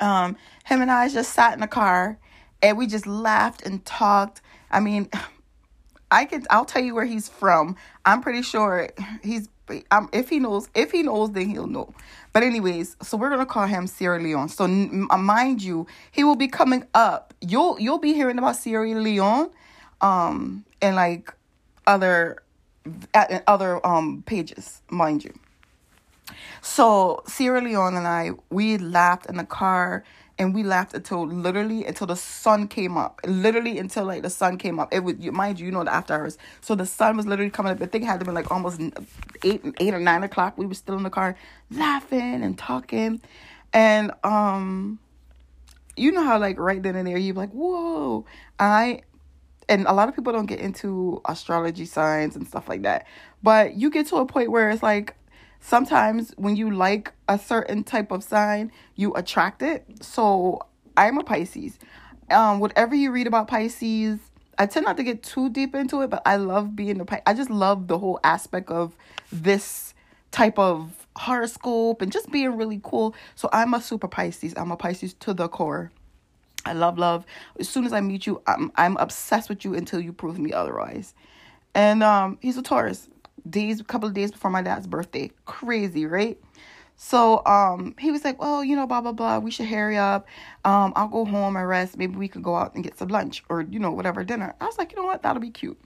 um, 0.00 0.36
him 0.64 0.80
and 0.80 0.90
I 0.90 1.08
just 1.08 1.32
sat 1.32 1.54
in 1.54 1.60
the 1.60 1.66
car 1.66 2.18
and 2.62 2.78
we 2.78 2.86
just 2.86 3.06
laughed 3.06 3.62
and 3.66 3.84
talked. 3.84 4.40
I 4.70 4.80
mean, 4.80 5.08
I 6.10 6.26
can 6.26 6.44
I'll 6.50 6.66
tell 6.66 6.82
you 6.82 6.94
where 6.94 7.06
he's 7.06 7.28
from. 7.28 7.76
I'm 8.04 8.20
pretty 8.20 8.42
sure 8.42 8.90
he's 9.22 9.48
um, 9.90 10.10
if 10.12 10.28
he 10.28 10.38
knows 10.38 10.68
if 10.74 10.92
he 10.92 11.02
knows 11.02 11.32
then 11.32 11.48
he'll 11.48 11.66
know. 11.66 11.94
But 12.34 12.42
anyways, 12.42 12.96
so 13.02 13.16
we're 13.16 13.30
gonna 13.30 13.46
call 13.46 13.66
him 13.66 13.86
Sierra 13.86 14.20
Leone. 14.20 14.50
So 14.50 14.64
uh, 14.64 15.16
mind 15.16 15.62
you, 15.62 15.86
he 16.10 16.22
will 16.22 16.36
be 16.36 16.48
coming 16.48 16.84
up. 16.94 17.32
You'll 17.40 17.80
you'll 17.80 17.98
be 17.98 18.12
hearing 18.12 18.38
about 18.38 18.56
Sierra 18.56 18.88
Leone, 18.88 19.50
um, 20.02 20.66
and 20.82 20.96
like 20.96 21.32
other 21.86 22.42
at 23.14 23.42
other 23.46 23.84
um 23.86 24.22
pages, 24.26 24.82
mind 24.90 25.24
you. 25.24 25.32
So 26.60 27.22
Sierra 27.26 27.60
Leone 27.60 27.96
and 27.96 28.06
I, 28.06 28.30
we 28.50 28.78
laughed 28.78 29.26
in 29.26 29.36
the 29.36 29.44
car 29.44 30.04
and 30.38 30.54
we 30.54 30.62
laughed 30.62 30.94
until 30.94 31.26
literally 31.26 31.84
until 31.84 32.06
the 32.06 32.16
sun 32.16 32.68
came 32.68 32.96
up. 32.96 33.20
Literally 33.26 33.78
until 33.78 34.04
like 34.04 34.22
the 34.22 34.30
sun 34.30 34.58
came 34.58 34.78
up. 34.78 34.92
It 34.92 35.00
was 35.00 35.16
mind 35.18 35.60
you, 35.60 35.66
you 35.66 35.72
know 35.72 35.84
the 35.84 35.92
after 35.92 36.14
hours. 36.14 36.38
So 36.60 36.74
the 36.74 36.86
sun 36.86 37.16
was 37.16 37.26
literally 37.26 37.50
coming 37.50 37.72
up. 37.72 37.82
I 37.82 37.86
think 37.86 38.04
it 38.04 38.06
had 38.06 38.20
to 38.20 38.26
be 38.26 38.32
like 38.32 38.50
almost 38.50 38.80
eight 39.44 39.62
eight 39.78 39.94
or 39.94 40.00
nine 40.00 40.22
o'clock. 40.22 40.56
We 40.56 40.66
were 40.66 40.74
still 40.74 40.96
in 40.96 41.02
the 41.02 41.10
car 41.10 41.36
laughing 41.70 42.42
and 42.42 42.58
talking. 42.58 43.20
And 43.72 44.12
um 44.24 44.98
you 45.96 46.10
know 46.10 46.24
how 46.24 46.38
like 46.38 46.58
right 46.58 46.82
then 46.82 46.96
and 46.96 47.06
there 47.06 47.18
you're 47.18 47.34
like, 47.34 47.50
whoa. 47.50 48.24
I 48.58 49.02
and 49.68 49.86
a 49.86 49.92
lot 49.92 50.08
of 50.08 50.16
people 50.16 50.32
don't 50.32 50.46
get 50.46 50.60
into 50.60 51.20
astrology 51.24 51.84
signs 51.84 52.36
and 52.36 52.46
stuff 52.46 52.68
like 52.68 52.82
that. 52.82 53.06
But 53.42 53.74
you 53.74 53.90
get 53.90 54.06
to 54.08 54.16
a 54.16 54.26
point 54.26 54.50
where 54.50 54.70
it's 54.70 54.82
like 54.82 55.16
sometimes 55.62 56.34
when 56.36 56.56
you 56.56 56.70
like 56.70 57.12
a 57.28 57.38
certain 57.38 57.84
type 57.84 58.10
of 58.10 58.22
sign, 58.22 58.70
you 58.96 59.14
attract 59.14 59.62
it. 59.62 59.86
So 60.02 60.66
I'm 60.96 61.16
a 61.16 61.24
Pisces. 61.24 61.78
Um, 62.30 62.60
whatever 62.60 62.94
you 62.94 63.10
read 63.10 63.26
about 63.26 63.48
Pisces, 63.48 64.18
I 64.58 64.66
tend 64.66 64.84
not 64.84 64.98
to 64.98 65.02
get 65.02 65.22
too 65.22 65.48
deep 65.48 65.74
into 65.74 66.02
it, 66.02 66.10
but 66.10 66.22
I 66.26 66.36
love 66.36 66.76
being 66.76 67.00
a 67.00 67.04
Pisces. 67.04 67.22
I 67.26 67.34
just 67.34 67.48
love 67.48 67.86
the 67.86 67.98
whole 67.98 68.20
aspect 68.22 68.70
of 68.70 68.94
this 69.32 69.94
type 70.30 70.58
of 70.58 71.06
horoscope 71.16 72.02
and 72.02 72.12
just 72.12 72.30
being 72.30 72.56
really 72.56 72.80
cool. 72.82 73.14
So 73.34 73.48
I'm 73.52 73.72
a 73.72 73.80
super 73.80 74.08
Pisces. 74.08 74.52
I'm 74.56 74.70
a 74.70 74.76
Pisces 74.76 75.14
to 75.14 75.32
the 75.32 75.48
core. 75.48 75.90
I 76.64 76.74
love 76.74 76.98
love. 76.98 77.24
As 77.58 77.68
soon 77.68 77.86
as 77.86 77.92
I 77.92 78.00
meet 78.00 78.26
you, 78.26 78.40
I'm 78.46 78.70
I'm 78.76 78.96
obsessed 78.98 79.48
with 79.48 79.64
you 79.64 79.74
until 79.74 80.00
you 80.00 80.12
prove 80.12 80.38
me 80.38 80.52
otherwise. 80.52 81.12
And 81.74 82.02
um, 82.02 82.38
he's 82.40 82.56
a 82.56 82.62
Taurus 82.62 83.08
days, 83.48 83.80
a 83.80 83.84
couple 83.84 84.08
of 84.08 84.14
days 84.14 84.30
before 84.32 84.50
my 84.50 84.62
dad's 84.62 84.86
birthday. 84.86 85.30
Crazy, 85.44 86.06
right? 86.06 86.38
So 86.96 87.44
um 87.46 87.94
he 87.98 88.10
was 88.10 88.24
like, 88.24 88.40
Well, 88.40 88.62
you 88.62 88.76
know, 88.76 88.86
blah 88.86 89.00
blah 89.00 89.12
blah, 89.12 89.38
we 89.38 89.50
should 89.50 89.66
hurry 89.66 89.96
up. 89.96 90.26
Um, 90.64 90.92
I'll 90.96 91.08
go 91.08 91.24
home 91.24 91.56
and 91.56 91.68
rest. 91.68 91.96
Maybe 91.96 92.16
we 92.16 92.28
could 92.28 92.42
go 92.42 92.56
out 92.56 92.74
and 92.74 92.84
get 92.84 92.98
some 92.98 93.08
lunch 93.08 93.42
or, 93.48 93.62
you 93.62 93.78
know, 93.78 93.90
whatever 93.90 94.24
dinner. 94.24 94.54
I 94.60 94.66
was 94.66 94.78
like, 94.78 94.92
you 94.92 94.98
know 94.98 95.04
what, 95.04 95.22
that'll 95.22 95.42
be 95.42 95.50
cute. 95.50 95.80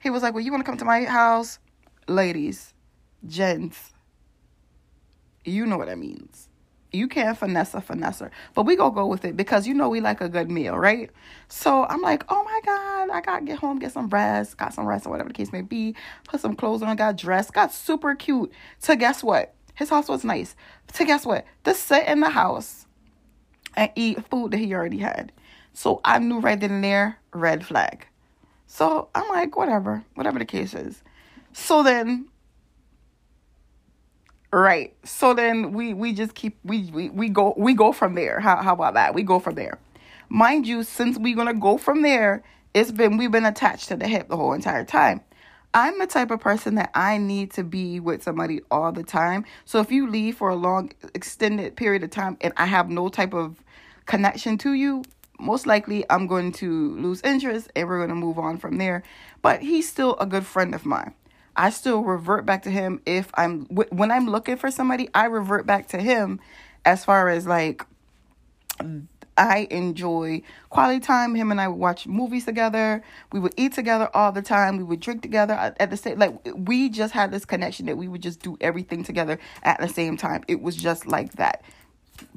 He 0.00 0.10
was 0.10 0.22
like, 0.22 0.34
Well, 0.34 0.44
you 0.44 0.52
wanna 0.52 0.64
come 0.64 0.76
to 0.78 0.84
my 0.84 1.04
house? 1.04 1.58
Ladies, 2.06 2.72
gents, 3.26 3.92
you 5.44 5.66
know 5.66 5.76
what 5.76 5.88
that 5.88 5.98
means 5.98 6.47
you 6.92 7.08
can't 7.08 7.36
finesse 7.36 7.74
a 7.74 7.80
finesser. 7.80 8.30
But 8.54 8.64
we 8.64 8.76
gonna 8.76 8.94
go 8.94 9.06
with 9.06 9.24
it 9.24 9.36
because 9.36 9.66
you 9.66 9.74
know 9.74 9.88
we 9.88 10.00
like 10.00 10.20
a 10.20 10.28
good 10.28 10.50
meal, 10.50 10.76
right? 10.76 11.10
So 11.48 11.84
I'm 11.84 12.00
like, 12.00 12.24
oh 12.28 12.42
my 12.42 12.60
God, 12.64 13.10
I 13.10 13.20
gotta 13.20 13.44
get 13.44 13.58
home, 13.58 13.78
get 13.78 13.92
some 13.92 14.08
rest, 14.08 14.56
got 14.56 14.72
some 14.72 14.86
rest 14.86 15.06
or 15.06 15.10
whatever 15.10 15.28
the 15.28 15.34
case 15.34 15.52
may 15.52 15.62
be, 15.62 15.94
put 16.24 16.40
some 16.40 16.56
clothes 16.56 16.82
on, 16.82 16.96
got 16.96 17.16
dressed, 17.16 17.52
got 17.52 17.72
super 17.72 18.14
cute. 18.14 18.52
To 18.82 18.96
guess 18.96 19.22
what? 19.22 19.54
His 19.74 19.90
house 19.90 20.08
was 20.08 20.24
nice. 20.24 20.56
To 20.94 21.04
guess 21.04 21.24
what? 21.24 21.44
To 21.64 21.74
sit 21.74 22.06
in 22.08 22.20
the 22.20 22.30
house 22.30 22.86
and 23.76 23.90
eat 23.94 24.24
food 24.28 24.50
that 24.52 24.58
he 24.58 24.74
already 24.74 24.98
had. 24.98 25.32
So 25.72 26.00
I 26.04 26.18
knew 26.18 26.40
right 26.40 26.58
then 26.58 26.72
and 26.72 26.84
there, 26.84 27.18
red 27.32 27.64
flag. 27.64 28.06
So 28.66 29.08
I'm 29.14 29.28
like, 29.28 29.56
whatever, 29.56 30.04
whatever 30.14 30.38
the 30.38 30.44
case 30.44 30.74
is. 30.74 31.02
So 31.52 31.82
then 31.82 32.28
Right. 34.52 34.94
So 35.04 35.34
then 35.34 35.72
we 35.72 35.92
we 35.92 36.12
just 36.12 36.34
keep 36.34 36.58
we 36.64 36.90
we, 36.90 37.10
we 37.10 37.28
go 37.28 37.54
we 37.56 37.74
go 37.74 37.92
from 37.92 38.14
there. 38.14 38.40
How 38.40 38.56
how 38.56 38.72
about 38.72 38.94
that? 38.94 39.14
We 39.14 39.22
go 39.22 39.38
from 39.38 39.56
there. 39.56 39.78
Mind 40.30 40.66
you, 40.66 40.82
since 40.84 41.18
we're 41.18 41.36
gonna 41.36 41.54
go 41.54 41.76
from 41.76 42.02
there, 42.02 42.42
it's 42.72 42.90
been 42.90 43.18
we've 43.18 43.30
been 43.30 43.44
attached 43.44 43.88
to 43.88 43.96
the 43.96 44.08
hip 44.08 44.28
the 44.28 44.36
whole 44.36 44.54
entire 44.54 44.84
time. 44.84 45.20
I'm 45.74 45.98
the 45.98 46.06
type 46.06 46.30
of 46.30 46.40
person 46.40 46.76
that 46.76 46.90
I 46.94 47.18
need 47.18 47.52
to 47.52 47.62
be 47.62 48.00
with 48.00 48.22
somebody 48.22 48.60
all 48.70 48.90
the 48.90 49.02
time. 49.02 49.44
So 49.66 49.80
if 49.80 49.92
you 49.92 50.08
leave 50.08 50.36
for 50.38 50.48
a 50.48 50.56
long 50.56 50.92
extended 51.14 51.76
period 51.76 52.02
of 52.02 52.10
time 52.10 52.38
and 52.40 52.54
I 52.56 52.64
have 52.64 52.88
no 52.88 53.10
type 53.10 53.34
of 53.34 53.62
connection 54.06 54.56
to 54.58 54.72
you, 54.72 55.04
most 55.38 55.66
likely 55.66 56.06
I'm 56.08 56.26
going 56.26 56.52
to 56.52 56.96
lose 56.96 57.20
interest 57.22 57.70
and 57.76 57.86
we're 57.86 57.98
going 57.98 58.08
to 58.08 58.14
move 58.14 58.38
on 58.38 58.56
from 58.56 58.78
there. 58.78 59.02
But 59.42 59.60
he's 59.60 59.86
still 59.86 60.16
a 60.18 60.24
good 60.24 60.46
friend 60.46 60.74
of 60.74 60.86
mine. 60.86 61.14
I 61.58 61.70
still 61.70 62.02
revert 62.04 62.46
back 62.46 62.62
to 62.62 62.70
him 62.70 63.02
if 63.04 63.30
I'm 63.34 63.64
when 63.66 64.12
I'm 64.12 64.28
looking 64.28 64.56
for 64.56 64.70
somebody, 64.70 65.10
I 65.12 65.26
revert 65.26 65.66
back 65.66 65.88
to 65.88 65.98
him 65.98 66.38
as 66.84 67.04
far 67.04 67.28
as 67.28 67.48
like 67.48 67.84
I 69.36 69.66
enjoy 69.70 70.42
quality 70.70 71.00
time. 71.00 71.34
Him 71.34 71.50
and 71.50 71.60
I 71.60 71.66
would 71.66 71.80
watch 71.80 72.06
movies 72.06 72.44
together. 72.44 73.02
We 73.32 73.40
would 73.40 73.54
eat 73.56 73.72
together 73.72 74.08
all 74.14 74.30
the 74.30 74.40
time. 74.40 74.76
We 74.76 74.84
would 74.84 75.00
drink 75.00 75.20
together 75.20 75.54
at 75.54 75.90
the 75.90 75.96
same 75.96 76.20
like 76.20 76.38
we 76.54 76.88
just 76.88 77.12
had 77.12 77.32
this 77.32 77.44
connection 77.44 77.86
that 77.86 77.98
we 77.98 78.06
would 78.06 78.22
just 78.22 78.40
do 78.40 78.56
everything 78.60 79.02
together 79.02 79.40
at 79.64 79.80
the 79.80 79.88
same 79.88 80.16
time. 80.16 80.44
It 80.46 80.62
was 80.62 80.76
just 80.76 81.06
like 81.06 81.32
that. 81.34 81.64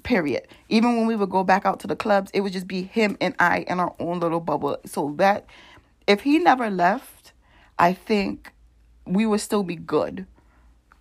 Period. 0.02 0.48
Even 0.70 0.98
when 0.98 1.06
we 1.06 1.16
would 1.16 1.30
go 1.30 1.44
back 1.44 1.64
out 1.66 1.80
to 1.82 1.88
the 1.88 1.96
clubs, 1.96 2.32
it 2.34 2.42
would 2.42 2.54
just 2.54 2.68
be 2.68 2.82
him 2.82 3.18
and 3.22 3.36
I 3.38 3.66
in 3.68 3.80
our 3.80 3.94
own 4.00 4.20
little 4.20 4.40
bubble. 4.40 4.78
So 4.88 5.14
that 5.18 5.46
if 6.08 6.22
he 6.22 6.40
never 6.40 6.72
left, 6.72 7.34
I 7.78 7.94
think 7.94 8.52
we 9.06 9.26
would 9.26 9.42
still 9.42 9.64
be 9.64 9.76
good. 9.76 10.26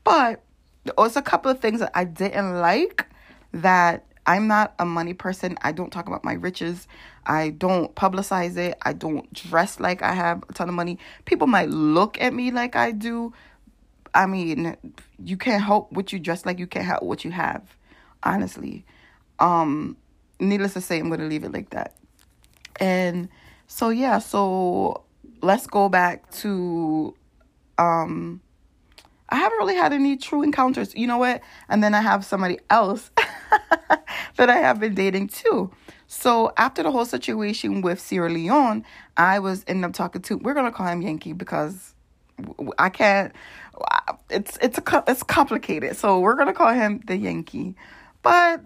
But 0.05 0.43
there 0.85 0.95
was 0.97 1.17
a 1.17 1.23
couple 1.23 1.51
of 1.51 1.61
things 1.61 1.81
that 1.81 1.93
I 1.95 2.05
didn't 2.05 2.59
like 2.59 3.07
that 3.53 4.07
I'm 4.27 4.47
not 4.47 4.75
a 4.79 4.85
money 4.85 5.15
person. 5.15 5.59
I 5.63 5.73
don't 5.73 5.91
talk 5.91 6.07
about 6.07 6.25
my 6.25 6.35
riches. 6.35 6.87
I 7.27 7.51
don't 7.51 7.95
publicize 7.95 8.57
it. 8.57 8.79
I 8.83 8.93
don't 8.93 9.33
dress 9.33 9.81
like 9.81 10.03
I 10.03 10.13
have 10.13 10.45
a 10.49 10.53
ton 10.53 10.69
of 10.69 10.75
money. 10.75 10.99
People 11.25 11.47
might 11.47 11.69
look 11.69 12.21
at 12.21 12.33
me 12.33 12.51
like 12.51 12.77
I 12.77 12.93
do. 12.93 13.33
I 14.15 14.27
mean, 14.27 14.77
you 15.25 15.37
can't 15.37 15.63
help 15.63 15.93
what 15.93 16.13
you 16.13 16.19
dress 16.19 16.45
like. 16.45 16.59
You 16.59 16.67
can't 16.67 16.85
help 16.85 17.03
what 17.03 17.25
you 17.25 17.31
have. 17.31 17.63
Honestly. 18.23 18.85
Um, 19.39 19.97
needless 20.39 20.75
to 20.75 20.81
say, 20.81 20.99
I'm 20.99 21.09
going 21.09 21.21
to 21.21 21.27
leave 21.27 21.45
it 21.45 21.53
like 21.53 21.71
that. 21.71 21.97
And 22.79 23.29
so, 23.67 23.89
yeah, 23.89 24.19
so 24.19 25.03
let's 25.43 25.67
go 25.67 25.89
back 25.89 26.31
to 26.33 27.15
um 27.81 28.41
I 29.31 29.37
haven't 29.37 29.59
really 29.59 29.77
had 29.77 29.93
any 29.93 30.17
true 30.17 30.43
encounters. 30.43 30.95
You 30.95 31.07
know 31.07 31.19
what? 31.19 31.41
And 31.69 31.83
then 31.83 31.95
I 31.95 32.01
have 32.01 32.25
somebody 32.25 32.59
else 32.69 33.11
that 34.37 34.51
I 34.51 34.57
have 34.57 34.81
been 34.81 34.95
dating 34.95 35.29
too. 35.29 35.71
So 36.09 36.53
after 36.57 36.83
the 36.83 36.91
whole 36.91 37.05
situation 37.05 37.81
with 37.81 38.01
Sierra 38.01 38.29
Leone, 38.29 38.85
I 39.17 39.39
was 39.39 39.65
ended 39.69 39.85
up 39.85 39.93
talking 39.93 40.23
to. 40.23 40.37
We're 40.39 40.55
gonna 40.55 40.73
call 40.73 40.89
him 40.89 41.01
Yankee 41.03 41.33
because 41.33 41.95
I 42.79 42.89
can't. 42.89 43.33
It's 44.29 44.59
it's 44.61 44.79
a 44.79 45.05
it's 45.07 45.23
complicated. 45.23 45.97
So 45.97 46.19
we're 46.19 46.35
gonna 46.35 46.53
call 46.53 46.73
him 46.73 47.01
the 47.07 47.17
Yankee. 47.17 47.77
But 48.23 48.63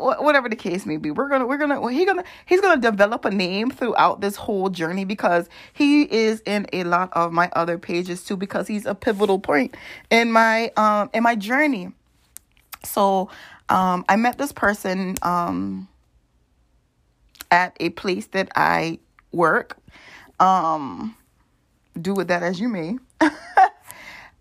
whatever 0.00 0.48
the 0.48 0.56
case 0.56 0.86
may 0.86 0.96
be 0.96 1.10
we're 1.10 1.28
gonna 1.28 1.46
we're 1.46 1.58
gonna 1.58 1.90
he 1.92 2.04
gonna 2.04 2.24
he's 2.46 2.60
gonna 2.60 2.80
develop 2.80 3.24
a 3.24 3.30
name 3.30 3.70
throughout 3.70 4.20
this 4.20 4.36
whole 4.36 4.68
journey 4.68 5.04
because 5.04 5.48
he 5.72 6.02
is 6.02 6.42
in 6.46 6.66
a 6.72 6.84
lot 6.84 7.10
of 7.12 7.32
my 7.32 7.50
other 7.54 7.78
pages 7.78 8.24
too 8.24 8.36
because 8.36 8.66
he's 8.66 8.86
a 8.86 8.94
pivotal 8.94 9.38
point 9.38 9.76
in 10.10 10.32
my 10.32 10.70
um 10.76 11.10
in 11.12 11.22
my 11.22 11.34
journey. 11.34 11.92
So 12.84 13.30
um 13.68 14.04
i 14.08 14.16
met 14.16 14.38
this 14.38 14.52
person 14.52 15.16
um 15.22 15.88
at 17.50 17.76
a 17.80 17.90
place 17.90 18.26
that 18.28 18.50
i 18.56 18.98
work. 19.32 19.76
Um 20.38 21.16
do 22.00 22.14
with 22.14 22.28
that 22.28 22.42
as 22.42 22.60
you 22.60 22.68
may 22.68 22.96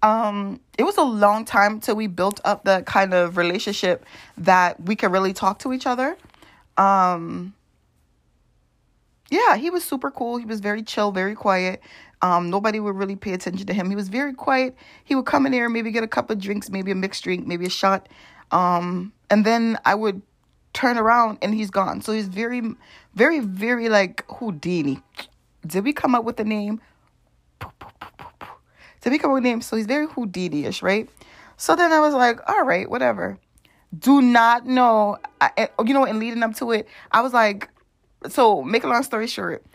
um 0.02 0.60
it 0.78 0.84
was 0.84 0.98
a 0.98 1.04
long 1.04 1.46
time 1.46 1.80
till 1.80 1.96
we 1.96 2.08
built 2.08 2.40
up 2.46 2.64
the 2.64 2.84
kind 2.84 3.14
of 3.14 3.38
relationship 3.38 4.06
that 4.38 4.80
we 4.82 4.96
could 4.96 5.12
really 5.12 5.34
talk 5.34 5.60
to 5.60 5.74
each 5.74 5.86
other. 5.86 6.18
Um 6.78 7.54
yeah 9.30 9.58
he 9.58 9.70
was 9.70 9.84
super 9.84 10.10
cool. 10.12 10.38
He 10.38 10.46
was 10.46 10.60
very 10.60 10.84
chill 10.84 11.12
very 11.12 11.36
quiet. 11.36 11.82
Um 12.22 12.50
nobody 12.50 12.80
would 12.80 12.96
really 12.96 13.16
pay 13.16 13.34
attention 13.34 13.68
to 13.68 13.74
him. 13.74 13.90
He 13.90 13.96
was 13.96 14.10
very 14.10 14.34
quiet. 14.34 14.76
He 15.04 15.16
would 15.16 15.26
come 15.26 15.46
in 15.46 15.52
there 15.52 15.70
maybe 15.70 15.92
get 15.92 16.04
a 16.04 16.08
couple 16.08 16.34
of 16.36 16.42
drinks 16.42 16.70
maybe 16.70 16.92
a 16.92 16.96
mixed 16.96 17.24
drink 17.24 17.46
maybe 17.46 17.66
a 17.66 17.70
shot. 17.70 18.08
Um 18.52 19.14
and 19.30 19.46
then 19.46 19.78
i 19.86 19.94
would 19.94 20.22
turn 20.74 20.98
around 20.98 21.38
and 21.42 21.54
he's 21.54 21.70
gone. 21.70 22.02
So 22.02 22.14
he's 22.14 22.28
very 22.28 22.62
very 23.16 23.40
very 23.40 23.90
like 23.90 24.24
houdini. 24.30 25.02
Did 25.66 25.84
we 25.84 25.94
come 25.94 26.16
up 26.16 26.24
with 26.24 26.38
the 26.38 26.46
name 26.46 26.80
to 29.02 29.10
become 29.10 29.36
a 29.36 29.42
name. 29.42 29.62
So 29.62 29.76
he's 29.76 29.86
very 29.86 30.08
Houdini-ish, 30.08 30.82
right? 30.82 31.10
So 31.58 31.76
then 31.76 31.92
I 31.92 32.00
was 32.00 32.14
like, 32.14 32.40
all 32.50 32.64
right, 32.64 32.90
whatever. 32.90 33.38
Do 33.98 34.22
not 34.22 34.66
know, 34.66 35.18
I, 35.42 35.70
you 35.86 35.94
know, 35.94 36.06
and 36.06 36.20
leading 36.20 36.44
up 36.44 36.56
to 36.56 36.72
it, 36.72 36.88
I 37.12 37.22
was 37.22 37.34
like, 37.34 37.70
so 38.28 38.62
make 38.62 38.84
a 38.84 38.88
long 38.88 39.04
story 39.04 39.28
short, 39.28 39.66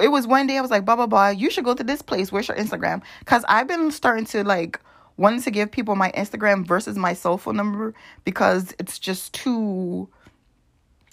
it 0.00 0.08
was 0.08 0.26
one 0.26 0.46
day 0.46 0.56
I 0.56 0.60
was 0.60 0.70
like, 0.70 0.84
blah 0.84 0.96
blah 0.96 1.06
blah. 1.06 1.28
You 1.28 1.50
should 1.50 1.64
go 1.64 1.74
to 1.74 1.84
this 1.84 2.02
place. 2.02 2.32
Where's 2.32 2.48
your 2.48 2.56
Instagram? 2.56 3.02
Cause 3.26 3.44
I've 3.48 3.68
been 3.68 3.90
starting 3.90 4.24
to 4.26 4.42
like 4.42 4.80
wanting 5.16 5.42
to 5.42 5.50
give 5.50 5.70
people 5.70 5.94
my 5.96 6.10
Instagram 6.12 6.66
versus 6.66 6.96
my 6.96 7.12
cell 7.12 7.38
phone 7.38 7.56
number 7.56 7.94
because 8.24 8.74
it's 8.78 8.98
just 8.98 9.34
too, 9.34 10.08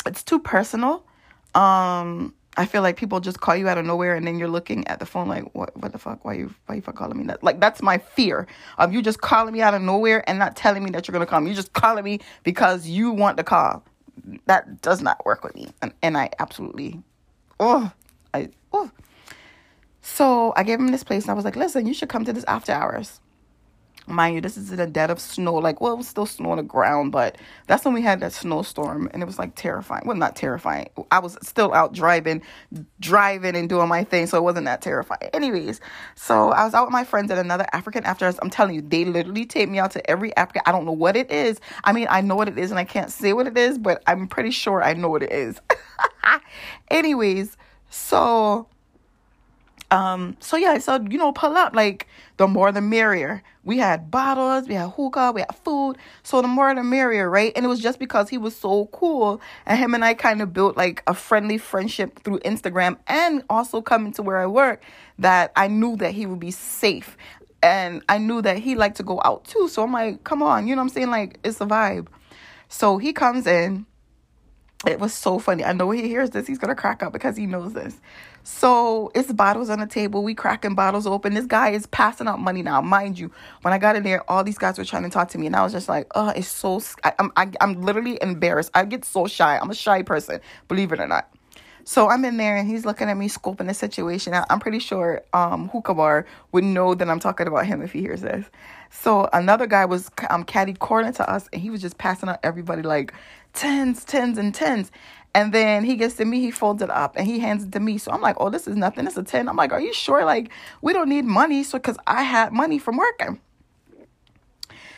it's 0.06 0.24
too 0.24 0.40
personal. 0.40 1.06
Um, 1.54 2.34
I 2.58 2.66
feel 2.66 2.82
like 2.82 2.98
people 2.98 3.20
just 3.20 3.40
call 3.40 3.56
you 3.56 3.68
out 3.70 3.78
of 3.78 3.86
nowhere 3.86 4.16
and 4.16 4.26
then 4.26 4.40
you're 4.40 4.48
looking 4.48 4.88
at 4.88 5.00
the 5.00 5.06
phone 5.06 5.28
like, 5.28 5.54
what, 5.54 5.78
what 5.78 5.92
the 5.92 6.00
fuck? 6.00 6.26
Why 6.26 6.34
you, 6.34 6.54
why 6.66 6.76
you 6.76 6.82
calling 6.82 7.18
me 7.18 7.24
that? 7.26 7.44
Like, 7.44 7.60
that's 7.60 7.84
my 7.84 8.00
fear 8.00 8.48
of 8.80 8.92
you 8.92 9.04
just 9.04 9.22
calling 9.22 9.54
me 9.54 9.62
out 9.62 9.76
of 9.76 9.82
nowhere 9.84 10.28
and 10.28 10.40
not 10.40 10.56
telling 10.56 10.84
me 10.84 10.90
that 10.92 11.08
you're 11.08 11.14
going 11.14 11.26
to 11.26 11.30
call 11.30 11.40
me. 11.40 11.52
You're 11.52 11.56
just 11.56 11.74
calling 11.74 12.04
me 12.04 12.20
because 12.44 12.88
you 12.88 13.12
want 13.12 13.38
to 13.38 13.44
call. 13.44 13.86
That 14.48 14.82
does 14.82 15.04
not 15.04 15.24
work 15.24 15.44
with 15.44 15.56
me. 15.56 15.68
And, 15.84 15.94
and 16.02 16.18
I 16.18 16.32
absolutely, 16.40 17.04
oh, 17.60 17.92
I, 18.34 18.50
oh. 18.74 18.92
So 20.02 20.54
I 20.56 20.64
gave 20.64 20.80
him 20.80 20.88
this 20.88 21.04
place 21.04 21.26
and 21.26 21.32
I 21.32 21.36
was 21.36 21.46
like, 21.46 21.56
listen, 21.56 21.86
you 21.86 21.94
should 21.94 22.10
come 22.10 22.26
to 22.26 22.34
this 22.34 22.46
after 22.48 22.72
hours. 22.72 23.20
Mind 24.08 24.36
you, 24.36 24.42
this 24.42 24.56
is 24.56 24.72
in 24.72 24.78
the 24.78 24.88
dead 24.88 25.12
of 25.12 25.20
snow. 25.20 25.56
Like, 25.56 25.82
well, 25.82 25.94
it 25.94 25.98
was 25.98 26.08
still 26.08 26.26
snow 26.26 26.52
on 26.52 26.58
the 26.58 26.64
ground, 26.64 27.12
but 27.12 27.38
that's 27.68 27.84
when 27.84 27.94
we 27.94 28.02
had 28.02 28.22
that 28.22 28.32
snowstorm, 28.32 29.10
and 29.14 29.22
it 29.22 29.26
was 29.26 29.38
like 29.38 29.56
terrifying. 29.56 30.04
Well, 30.06 30.16
not 30.16 30.36
terrifying. 30.36 30.90
I 31.12 31.20
was 31.20 31.38
still 31.42 31.74
out 31.74 31.94
driving, 31.94 32.42
driving 33.02 33.56
and 33.56 33.68
doing 33.68 33.90
my 33.90 34.06
thing, 34.06 34.28
so 34.28 34.38
it 34.38 34.44
wasn't 34.44 34.66
that 34.66 34.82
terrifying. 34.82 35.30
Anyways, 35.34 35.82
so 36.16 36.52
I 36.52 36.64
was 36.64 36.74
out 36.74 36.86
with 36.86 36.94
my 36.94 37.04
friends 37.04 37.32
at 37.32 37.38
another 37.38 37.66
African 37.74 38.06
after 38.06 38.34
I'm 38.42 38.50
telling 38.50 38.76
you, 38.76 38.82
they 38.82 39.04
literally 39.04 39.46
take 39.46 39.70
me 39.70 39.80
out 39.80 39.92
to 39.92 40.10
every 40.10 40.36
African. 40.38 40.62
I 40.66 40.72
don't 40.72 40.86
know 40.86 40.94
what 40.94 41.18
it 41.18 41.30
is. 41.30 41.60
I 41.84 41.92
mean, 41.92 42.08
I 42.10 42.22
know 42.22 42.36
what 42.36 42.48
it 42.48 42.58
is, 42.58 42.72
and 42.72 42.80
I 42.80 42.86
can't 42.86 43.12
say 43.12 43.34
what 43.34 43.46
it 43.46 43.58
is, 43.58 43.78
but 43.78 44.02
I'm 44.08 44.28
pretty 44.28 44.52
sure 44.52 44.82
I 44.82 44.94
know 44.94 45.10
what 45.10 45.24
it 45.24 45.32
is. 45.34 45.60
Anyways, 46.90 47.58
so 47.90 48.68
um, 49.90 50.36
so 50.40 50.58
yeah, 50.58 50.78
so 50.80 51.00
you 51.10 51.18
know, 51.18 51.32
pull 51.32 51.56
up 51.56 51.74
like 51.74 52.08
the 52.38 52.48
more 52.48 52.72
the 52.72 52.82
merrier. 52.82 53.42
We 53.64 53.78
had 53.78 54.12
bottles, 54.12 54.68
we 54.68 54.76
had 54.76 54.92
hookah, 54.92 55.32
we 55.34 55.42
had 55.42 55.56
food. 55.64 55.98
So 56.24 56.42
the 56.42 56.48
more 56.48 56.74
the 56.74 56.84
merrier, 56.84 57.30
right? 57.30 57.52
And 57.56 57.66
it 57.66 57.70
was 57.70 57.80
just 57.80 58.00
because 58.00 58.30
he 58.30 58.38
was 58.38 58.56
so 58.56 58.88
cool. 58.88 59.42
And 59.66 59.80
him 59.80 59.94
and 59.94 60.04
I 60.04 60.14
kind 60.14 60.42
of 60.42 60.54
built 60.54 60.78
like 60.78 61.04
a 61.08 61.14
friendly 61.14 61.58
friendship 61.58 62.20
through 62.24 62.40
Instagram 62.40 62.98
and 63.08 63.44
also 63.50 63.82
coming 63.82 64.12
to 64.14 64.22
where 64.22 64.38
I 64.38 64.46
work 64.46 64.84
that 65.20 65.52
I 65.56 65.68
knew 65.68 65.96
that 65.98 66.14
he 66.14 66.26
would 66.26 66.40
be 66.40 66.52
safe. 66.52 67.18
And 67.64 68.04
I 68.08 68.18
knew 68.18 68.42
that 68.42 68.60
he 68.60 68.76
liked 68.76 68.98
to 68.98 69.04
go 69.04 69.22
out 69.24 69.46
too. 69.46 69.68
So 69.68 69.84
I'm 69.84 69.92
like, 69.92 70.24
come 70.24 70.44
on, 70.44 70.68
you 70.68 70.76
know 70.76 70.82
what 70.82 70.88
I'm 70.88 70.90
saying? 70.90 71.10
Like 71.10 71.40
it's 71.44 71.60
a 71.60 71.66
vibe. 71.66 72.08
So 72.70 72.98
he 72.98 73.14
comes 73.14 73.48
in. 73.48 73.86
It 74.86 75.00
was 75.00 75.14
so 75.14 75.40
funny. 75.40 75.64
I 75.64 75.74
know 75.74 75.90
he 75.90 76.08
hears 76.08 76.30
this, 76.30 76.46
he's 76.46 76.60
gonna 76.60 76.76
crack 76.76 77.02
up 77.02 77.12
because 77.12 77.36
he 77.36 77.48
knows 77.48 77.74
this. 77.74 78.00
So 78.44 79.12
it's 79.16 79.32
bottles 79.34 79.70
on 79.70 79.80
the 79.80 79.88
table. 79.88 80.24
We 80.24 80.36
cracking 80.36 80.76
bottles 80.76 81.08
open. 81.08 81.34
This 81.34 81.48
guy 81.48 81.72
is 81.72 81.86
passing 81.88 82.28
out 82.28 82.40
money 82.40 82.62
now, 82.62 82.80
mind 82.80 83.20
you. 83.20 83.32
When 83.62 83.74
I 83.74 83.78
got 83.78 83.96
in 83.96 84.04
there, 84.04 84.30
all 84.32 84.44
these 84.44 84.58
guys 84.58 84.78
were 84.78 84.86
trying 84.86 85.04
to 85.04 85.10
talk 85.10 85.30
to 85.30 85.38
me, 85.38 85.48
and 85.48 85.56
I 85.56 85.64
was 85.64 85.74
just 85.74 85.90
like, 85.90 86.08
"Oh, 86.16 86.30
it's 86.30 86.48
so." 86.48 86.82
I, 87.04 87.14
I'm 87.20 87.32
I, 87.36 87.44
am 87.44 87.54
i 87.60 87.64
am 87.64 87.82
literally 87.82 88.18
embarrassed. 88.22 88.72
I 88.74 88.86
get 88.86 89.04
so 89.04 89.28
shy. 89.28 89.58
I'm 89.58 89.70
a 89.70 89.76
shy 89.76 90.04
person, 90.04 90.40
believe 90.70 90.94
it 90.94 91.00
or 91.02 91.08
not. 91.08 91.30
So 91.84 92.10
I'm 92.10 92.24
in 92.24 92.38
there, 92.38 92.56
and 92.56 92.70
he's 92.70 92.86
looking 92.86 93.10
at 93.10 93.18
me, 93.18 93.28
scoping 93.28 93.68
the 93.68 93.74
situation. 93.74 94.34
I'm 94.50 94.60
pretty 94.60 94.80
sure 94.80 95.24
um 95.34 95.68
Hookah 95.70 95.96
Bar 95.96 96.26
would 96.52 96.64
know 96.64 96.96
that 96.96 97.10
I'm 97.10 97.20
talking 97.20 97.48
about 97.48 97.66
him 97.66 97.82
if 97.82 97.92
he 97.92 98.02
hears 98.02 98.22
this. 98.22 98.46
So 98.92 99.28
another 99.34 99.68
guy 99.68 99.86
was 99.86 100.10
um 100.30 100.46
caddied 100.46 100.80
corner 100.80 101.12
to 101.14 101.30
us, 101.30 101.50
and 101.52 101.62
he 101.62 101.70
was 101.70 101.82
just 101.82 101.98
passing 101.98 102.30
out 102.30 102.40
everybody 102.44 102.82
like 102.82 103.14
tens, 103.58 104.06
tens, 104.06 104.38
and 104.38 104.54
tens. 104.54 104.92
And 105.34 105.54
then 105.54 105.84
he 105.84 105.96
gets 105.96 106.16
to 106.16 106.26
me, 106.26 106.40
he 106.40 106.52
folds 106.52 106.82
it 106.82 106.90
up 106.90 107.16
and 107.16 107.28
he 107.28 107.40
hands 107.40 107.64
it 107.64 107.72
to 107.74 107.80
me. 107.80 107.98
So 107.98 108.12
I'm 108.12 108.22
like, 108.22 108.38
oh, 108.40 108.50
this 108.50 108.68
is 108.68 108.76
nothing. 108.76 109.06
It's 109.06 109.18
a 109.18 109.24
10. 109.24 109.48
I'm 109.48 109.56
like, 109.56 109.72
are 109.72 109.80
you 109.80 109.94
sure? 109.94 110.26
Like, 110.26 110.50
we 110.82 110.94
don't 110.94 111.10
need 111.10 111.26
money. 111.26 111.64
So, 111.64 111.78
because 111.78 111.98
I 112.08 112.24
had 112.24 112.54
money 112.54 112.80
from 112.80 112.98
working. 112.98 113.40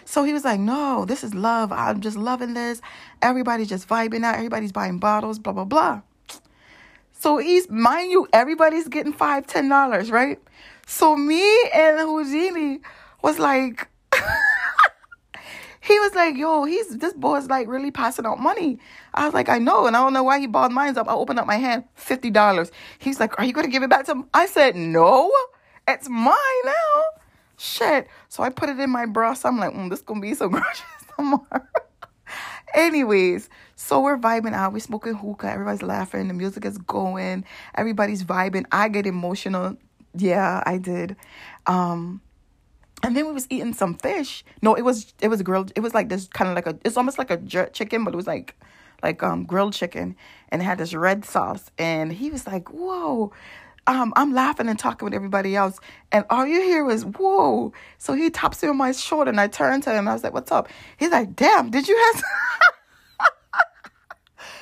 So 0.06 0.24
he 0.24 0.32
was 0.32 0.46
like, 0.46 0.60
no, 0.60 1.04
this 1.06 1.24
is 1.24 1.34
love. 1.34 1.72
I'm 1.72 2.00
just 2.00 2.16
loving 2.16 2.54
this. 2.54 2.82
Everybody's 3.22 3.68
just 3.68 3.88
vibing 3.88 4.24
out. 4.24 4.36
Everybody's 4.36 4.72
buying 4.72 4.98
bottles, 4.98 5.40
blah, 5.40 5.54
blah, 5.54 5.66
blah. 5.66 6.02
So 7.12 7.38
he's, 7.38 7.70
mind 7.70 8.10
you, 8.10 8.26
everybody's 8.32 8.88
getting 8.88 9.12
five, 9.12 9.46
ten 9.46 9.68
dollars, 9.68 10.10
right? 10.10 10.40
So 10.88 11.18
me 11.18 11.44
and 11.76 12.00
Houdini 12.00 12.80
was 13.22 13.40
like, 13.40 13.89
he 15.90 16.00
was 16.00 16.14
like, 16.16 16.38
yo, 16.38 16.64
he's 16.64 16.98
this 16.98 17.14
boy's 17.14 17.48
like 17.48 17.68
really 17.68 17.92
passing 17.92 18.26
out 18.26 18.40
money. 18.40 18.80
I 19.14 19.26
was 19.26 19.34
like, 19.34 19.50
I 19.50 19.58
know, 19.58 19.88
and 19.88 19.98
I 19.98 20.02
don't 20.02 20.14
know 20.14 20.24
why 20.24 20.40
he 20.40 20.48
balled 20.48 20.72
mine 20.72 20.98
up. 20.98 21.10
I 21.10 21.14
opened 21.14 21.40
up 21.40 21.48
my 21.48 21.58
hand, 21.58 21.84
fifty 21.96 22.30
dollars. 22.30 22.72
He's 23.00 23.20
like, 23.20 23.38
Are 23.40 23.44
you 23.44 23.54
gonna 23.54 23.68
give 23.68 23.84
it 23.84 23.90
back 23.90 24.06
to 24.06 24.12
him? 24.12 24.26
I 24.34 24.46
said, 24.46 24.76
No, 24.76 25.32
it's 25.88 26.08
mine 26.08 26.36
now. 26.64 27.04
Shit. 27.58 28.08
So 28.30 28.44
I 28.44 28.50
put 28.50 28.70
it 28.70 28.80
in 28.80 28.90
my 28.90 29.06
bra. 29.06 29.34
So 29.34 29.50
I'm 29.50 29.58
like, 29.58 29.74
mm, 29.74 29.90
this 29.90 30.02
gonna 30.02 30.22
be 30.22 30.34
some 30.34 30.52
groceries 30.52 31.06
tomorrow. 31.18 31.68
Anyways, 32.74 33.50
so 33.76 34.00
we're 34.02 34.18
vibing 34.18 34.54
out. 34.54 34.72
We're 34.72 34.80
smoking 34.80 35.16
hookah. 35.16 35.50
Everybody's 35.50 35.82
laughing. 35.82 36.28
The 36.28 36.34
music 36.34 36.64
is 36.66 36.78
going. 36.78 37.44
Everybody's 37.76 38.24
vibing. 38.24 38.66
I 38.72 38.88
get 38.90 39.08
emotional. 39.08 39.76
Yeah, 40.16 40.64
I 40.66 40.78
did. 40.78 41.16
Um, 41.66 42.22
and 43.04 43.16
then 43.16 43.26
we 43.26 43.32
was 43.32 43.48
eating 43.50 43.74
some 43.74 43.96
fish. 43.96 44.44
No, 44.62 44.76
it 44.76 44.84
was 44.84 45.14
it 45.22 45.28
was 45.28 45.42
grilled. 45.42 45.72
It 45.76 45.82
was 45.82 45.94
like 45.94 46.10
this 46.10 46.28
kind 46.28 46.50
of 46.50 46.56
like 46.56 46.68
a. 46.68 46.78
It's 46.86 46.98
almost 46.98 47.18
like 47.18 47.32
a 47.32 47.38
jerk 47.38 47.74
chicken, 47.74 48.04
but 48.04 48.14
it 48.14 48.18
was 48.18 48.28
like 48.28 48.56
like 49.02 49.24
um 49.24 49.46
grilled 49.46 49.74
chicken, 49.74 50.16
and 50.50 50.62
it 50.62 50.66
had 50.66 50.78
this 50.78 50.94
red 50.94 51.26
sauce. 51.26 51.72
And 51.78 52.12
he 52.12 52.30
was 52.30 52.48
like, 52.48 52.70
"Whoa." 52.70 53.32
Um, 53.88 54.14
I'm 54.16 54.34
laughing 54.34 54.68
and 54.68 54.78
talking 54.78 55.06
with 55.06 55.16
everybody 55.16 55.56
else, 55.56 55.80
and 56.12 56.24
all 56.30 56.46
you 56.46 56.62
hear 56.62 56.90
is 56.90 57.06
"whoa." 57.06 57.74
So 57.98 58.14
he 58.14 58.30
taps 58.30 58.62
me 58.62 58.70
on 58.70 58.78
my 58.78 58.92
shoulder, 58.92 59.30
and 59.32 59.42
I 59.42 59.48
turned 59.48 59.84
to 59.84 59.94
him. 59.94 60.08
I 60.08 60.14
was 60.14 60.24
like, 60.24 60.34
"What's 60.34 60.52
up?" 60.52 60.68
He's 60.98 61.12
like, 61.12 61.36
"Damn, 61.36 61.72
did 61.72 61.88
you 61.88 61.98
have?" 61.98 62.24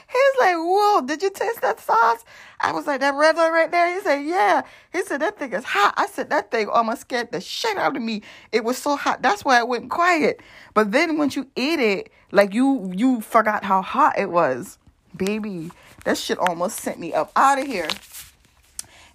He's 0.09 0.39
like, 0.39 0.55
whoa, 0.55 1.01
did 1.01 1.21
you 1.21 1.29
taste 1.29 1.61
that 1.61 1.79
sauce? 1.81 2.23
I 2.61 2.71
was 2.71 2.87
like, 2.87 3.01
that 3.01 3.13
red 3.13 3.35
one 3.35 3.51
right 3.51 3.69
there? 3.69 3.93
He 3.93 3.99
said, 4.01 4.19
yeah. 4.21 4.61
He 4.93 5.03
said, 5.03 5.21
that 5.21 5.37
thing 5.37 5.51
is 5.51 5.65
hot. 5.65 5.93
I 5.97 6.07
said, 6.07 6.29
that 6.29 6.49
thing 6.49 6.69
almost 6.69 7.01
scared 7.01 7.31
the 7.31 7.41
shit 7.41 7.77
out 7.77 7.95
of 7.95 8.01
me. 8.01 8.21
It 8.51 8.63
was 8.63 8.77
so 8.77 8.95
hot. 8.95 9.21
That's 9.21 9.43
why 9.43 9.59
I 9.59 9.63
went 9.63 9.89
quiet. 9.89 10.41
But 10.73 10.91
then 10.93 11.17
once 11.17 11.35
you 11.35 11.47
ate 11.57 11.79
it, 11.79 12.11
like 12.31 12.53
you 12.53 12.91
you 12.95 13.21
forgot 13.21 13.63
how 13.63 13.81
hot 13.81 14.17
it 14.17 14.29
was. 14.29 14.77
Baby, 15.15 15.71
that 16.03 16.17
shit 16.17 16.37
almost 16.37 16.79
sent 16.79 16.99
me 16.99 17.13
up 17.13 17.31
out 17.35 17.59
of 17.59 17.65
here. 17.65 17.87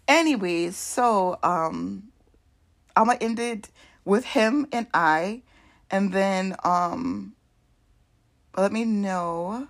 Anyways, 0.09 0.77
so 0.77 1.39
um 1.43 2.05
I'm 2.97 3.07
gonna 3.07 3.19
end 3.21 3.39
it 3.39 3.71
with 4.05 4.25
him 4.25 4.67
and 4.73 4.87
I. 4.93 5.43
And 5.91 6.13
then 6.13 6.57
um 6.65 7.35
let 8.57 8.73
me 8.73 8.85
know 8.85 9.69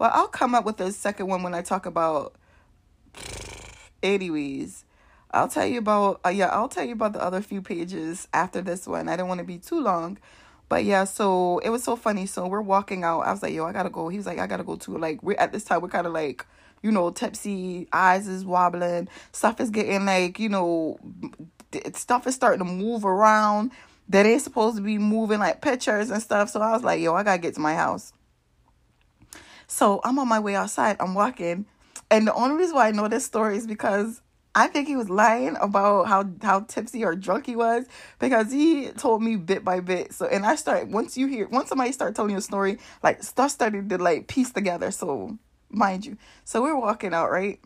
well, 0.00 0.10
I'll 0.14 0.28
come 0.28 0.54
up 0.56 0.64
with 0.64 0.80
a 0.80 0.92
second 0.92 1.28
one 1.28 1.44
when 1.44 1.54
I 1.54 1.62
talk 1.62 1.86
about. 1.86 2.34
Anyways, 4.02 4.84
I'll 5.30 5.48
tell 5.48 5.66
you 5.66 5.78
about 5.78 6.20
uh, 6.24 6.30
yeah, 6.30 6.48
I'll 6.48 6.68
tell 6.68 6.84
you 6.86 6.94
about 6.94 7.12
the 7.12 7.22
other 7.22 7.42
few 7.42 7.62
pages 7.62 8.26
after 8.32 8.62
this 8.62 8.86
one. 8.86 9.08
I 9.10 9.16
don't 9.16 9.28
want 9.28 9.40
to 9.40 9.44
be 9.44 9.58
too 9.58 9.80
long, 9.80 10.18
But 10.70 10.84
yeah, 10.84 11.04
so 11.04 11.58
it 11.60 11.70
was 11.70 11.84
so 11.84 11.96
funny. 11.96 12.26
So 12.26 12.46
we're 12.48 12.62
walking 12.62 13.04
out. 13.04 13.22
I 13.22 13.32
was 13.32 13.42
like, 13.42 13.54
yo, 13.54 13.66
I 13.66 13.72
gotta 13.72 13.90
go. 13.90 14.08
He 14.08 14.18
was 14.18 14.26
like, 14.26 14.38
I 14.38 14.46
gotta 14.46 14.64
go 14.64 14.76
too. 14.76 14.96
Like 14.98 15.22
we're 15.22 15.38
at 15.38 15.52
this 15.52 15.64
time, 15.64 15.82
we're 15.82 15.88
kind 15.88 16.06
of 16.06 16.14
like, 16.14 16.46
you 16.82 16.92
know, 16.92 17.10
tipsy, 17.10 17.88
eyes 17.92 18.28
is 18.28 18.44
wobbling, 18.44 19.08
stuff 19.32 19.60
is 19.60 19.70
getting 19.70 20.06
like, 20.06 20.38
you 20.40 20.48
know, 20.48 20.98
stuff 21.94 22.26
is 22.26 22.36
starting 22.36 22.66
to 22.66 22.72
move 22.72 23.04
around 23.04 23.72
that 24.08 24.26
ain't 24.26 24.42
supposed 24.42 24.76
to 24.76 24.82
be 24.82 24.98
moving 24.98 25.40
like 25.40 25.62
pictures 25.62 26.10
and 26.10 26.22
stuff. 26.22 26.50
So 26.50 26.60
I 26.60 26.72
was 26.72 26.84
like, 26.84 27.00
yo, 27.02 27.14
I 27.14 27.24
gotta 27.24 27.40
get 27.40 27.54
to 27.54 27.60
my 27.60 27.74
house. 27.74 28.12
So 29.70 30.00
I'm 30.02 30.18
on 30.18 30.26
my 30.26 30.40
way 30.40 30.56
outside. 30.56 30.96
I'm 30.98 31.14
walking. 31.14 31.64
And 32.10 32.26
the 32.26 32.34
only 32.34 32.56
reason 32.56 32.74
why 32.74 32.88
I 32.88 32.90
know 32.90 33.06
this 33.06 33.24
story 33.24 33.56
is 33.56 33.68
because 33.68 34.20
I 34.52 34.66
think 34.66 34.88
he 34.88 34.96
was 34.96 35.08
lying 35.08 35.56
about 35.60 36.08
how 36.08 36.28
how 36.42 36.60
tipsy 36.62 37.04
or 37.04 37.14
drunk 37.14 37.46
he 37.46 37.54
was 37.54 37.86
because 38.18 38.50
he 38.50 38.88
told 38.88 39.22
me 39.22 39.36
bit 39.36 39.64
by 39.64 39.78
bit. 39.78 40.12
So 40.12 40.26
and 40.26 40.44
I 40.44 40.56
start 40.56 40.88
once 40.88 41.16
you 41.16 41.28
hear 41.28 41.46
once 41.46 41.68
somebody 41.68 41.92
start 41.92 42.16
telling 42.16 42.32
you 42.32 42.38
a 42.38 42.42
story, 42.42 42.78
like 43.04 43.22
stuff 43.22 43.52
started 43.52 43.88
to 43.90 43.98
like 43.98 44.26
piece 44.26 44.50
together. 44.50 44.90
So 44.90 45.38
mind 45.68 46.04
you, 46.04 46.16
so 46.42 46.62
we're 46.62 46.76
walking 46.76 47.14
out 47.14 47.30
right, 47.30 47.60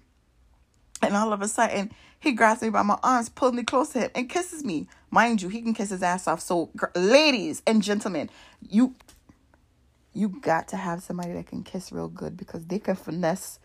and 1.00 1.16
all 1.16 1.32
of 1.32 1.40
a 1.40 1.48
sudden 1.48 1.90
he 2.20 2.32
grabs 2.32 2.60
me 2.60 2.68
by 2.68 2.82
my 2.82 2.98
arms, 3.02 3.30
pulls 3.30 3.54
me 3.54 3.62
close 3.62 3.90
to 3.90 4.00
him, 4.00 4.10
and 4.14 4.28
kisses 4.28 4.62
me. 4.62 4.88
Mind 5.10 5.40
you, 5.40 5.48
he 5.48 5.62
can 5.62 5.72
kiss 5.72 5.88
his 5.88 6.02
ass 6.02 6.28
off. 6.28 6.40
So 6.40 6.68
ladies 6.94 7.62
and 7.66 7.82
gentlemen, 7.82 8.28
you 8.60 8.94
you 10.14 10.28
got 10.28 10.68
to 10.68 10.76
have 10.76 11.02
somebody 11.02 11.32
that 11.34 11.46
can 11.46 11.62
kiss 11.62 11.92
real 11.92 12.08
good 12.08 12.36
because 12.36 12.64
they 12.66 12.78
can 12.78 12.96
finesse 12.96 13.58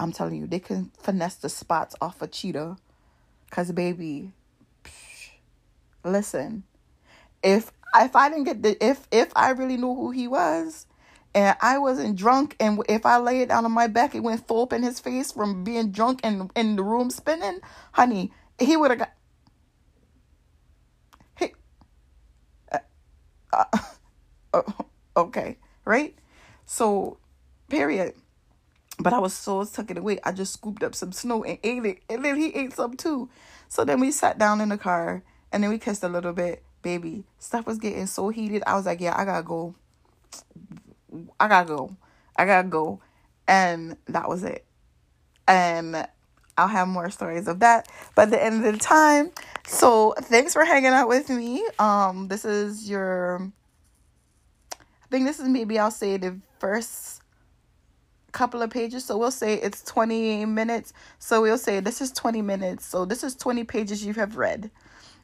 I'm 0.00 0.12
telling 0.12 0.36
you, 0.36 0.46
they 0.46 0.60
can 0.60 0.90
finesse 0.98 1.36
the 1.36 1.48
spots 1.50 1.94
off 2.00 2.22
a 2.22 2.26
cheetah. 2.26 2.78
Cause 3.50 3.70
baby, 3.72 4.32
psh, 4.84 5.30
listen, 6.04 6.64
if 7.42 7.72
if 7.96 8.16
I 8.16 8.28
didn't 8.30 8.44
get 8.44 8.62
the 8.62 8.82
if 8.84 9.06
if 9.10 9.30
I 9.36 9.50
really 9.50 9.76
knew 9.76 9.94
who 9.94 10.10
he 10.10 10.28
was, 10.28 10.86
and 11.34 11.56
I 11.60 11.78
wasn't 11.78 12.16
drunk, 12.16 12.56
and 12.60 12.82
if 12.88 13.04
I 13.04 13.18
lay 13.18 13.42
it 13.42 13.48
down 13.48 13.64
on 13.64 13.72
my 13.72 13.88
back, 13.88 14.14
it 14.14 14.20
went 14.20 14.46
full 14.46 14.62
up 14.62 14.72
in 14.72 14.82
his 14.82 15.00
face 15.00 15.32
from 15.32 15.64
being 15.64 15.90
drunk 15.90 16.20
and 16.22 16.50
in 16.56 16.76
the 16.76 16.84
room 16.84 17.10
spinning, 17.10 17.60
honey, 17.92 18.32
he 18.58 18.76
would 18.76 18.92
have 18.92 19.00
got. 19.00 19.12
He, 21.38 21.52
uh, 23.52 23.64
uh, 24.54 24.62
okay, 25.16 25.58
right? 25.84 26.14
So, 26.66 27.18
period. 27.68 28.14
But 28.98 29.12
I 29.14 29.18
was 29.18 29.32
so 29.32 29.64
tucking 29.64 29.96
away, 29.96 30.18
I 30.24 30.32
just 30.32 30.52
scooped 30.52 30.82
up 30.82 30.94
some 30.94 31.12
snow 31.12 31.42
and 31.42 31.58
ate 31.64 31.84
it. 31.86 31.98
And 32.10 32.24
then 32.24 32.36
he 32.36 32.54
ate 32.54 32.74
some 32.74 32.96
too. 32.96 33.30
So 33.68 33.84
then 33.84 33.98
we 34.00 34.10
sat 34.10 34.38
down 34.38 34.60
in 34.60 34.68
the 34.68 34.76
car 34.78 35.22
and 35.52 35.62
then 35.62 35.70
we 35.70 35.78
kissed 35.78 36.04
a 36.04 36.08
little 36.08 36.32
bit. 36.32 36.62
Baby, 36.82 37.24
stuff 37.38 37.66
was 37.66 37.78
getting 37.78 38.06
so 38.06 38.28
heated. 38.28 38.62
I 38.66 38.74
was 38.74 38.86
like, 38.86 39.00
yeah, 39.00 39.14
I 39.16 39.24
gotta 39.24 39.42
go. 39.42 39.74
I 41.38 41.48
gotta 41.48 41.66
go. 41.66 41.96
I 42.36 42.44
gotta 42.44 42.68
go. 42.68 43.00
And 43.48 43.96
that 44.08 44.28
was 44.28 44.44
it. 44.44 44.64
And 45.48 46.06
I'll 46.56 46.68
have 46.68 46.88
more 46.88 47.10
stories 47.10 47.48
of 47.48 47.60
that. 47.60 47.88
But 48.14 48.24
at 48.24 48.30
the 48.30 48.42
end 48.42 48.64
of 48.64 48.72
the 48.72 48.78
time, 48.78 49.30
so 49.66 50.14
thanks 50.18 50.52
for 50.52 50.64
hanging 50.64 50.90
out 50.90 51.08
with 51.08 51.30
me. 51.30 51.66
Um, 51.78 52.28
this 52.28 52.44
is 52.44 52.88
your 52.88 53.50
think 55.10 55.26
this 55.26 55.40
is 55.40 55.48
maybe 55.48 55.78
I'll 55.78 55.90
say 55.90 56.16
the 56.16 56.38
first 56.58 57.22
couple 58.32 58.62
of 58.62 58.70
pages. 58.70 59.04
So 59.04 59.18
we'll 59.18 59.30
say 59.30 59.54
it's 59.54 59.82
20 59.82 60.46
minutes. 60.46 60.92
So 61.18 61.42
we'll 61.42 61.58
say 61.58 61.80
this 61.80 62.00
is 62.00 62.12
20 62.12 62.42
minutes. 62.42 62.86
So 62.86 63.04
this 63.04 63.24
is 63.24 63.34
20 63.34 63.64
pages 63.64 64.04
you 64.04 64.14
have 64.14 64.36
read 64.36 64.70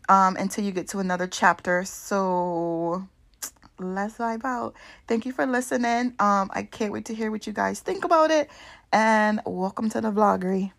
um, 0.08 0.36
until 0.36 0.64
you 0.64 0.72
get 0.72 0.88
to 0.88 0.98
another 0.98 1.26
chapter. 1.26 1.84
So 1.84 3.06
let's 3.78 4.18
vibe 4.18 4.44
out. 4.44 4.74
Thank 5.06 5.26
you 5.26 5.32
for 5.32 5.46
listening. 5.46 6.14
Um, 6.18 6.50
I 6.52 6.68
can't 6.70 6.92
wait 6.92 7.04
to 7.06 7.14
hear 7.14 7.30
what 7.30 7.46
you 7.46 7.52
guys 7.52 7.80
think 7.80 8.04
about 8.04 8.30
it. 8.30 8.50
And 8.92 9.40
welcome 9.46 9.88
to 9.90 10.00
the 10.00 10.10
Vlogairy. 10.10 10.72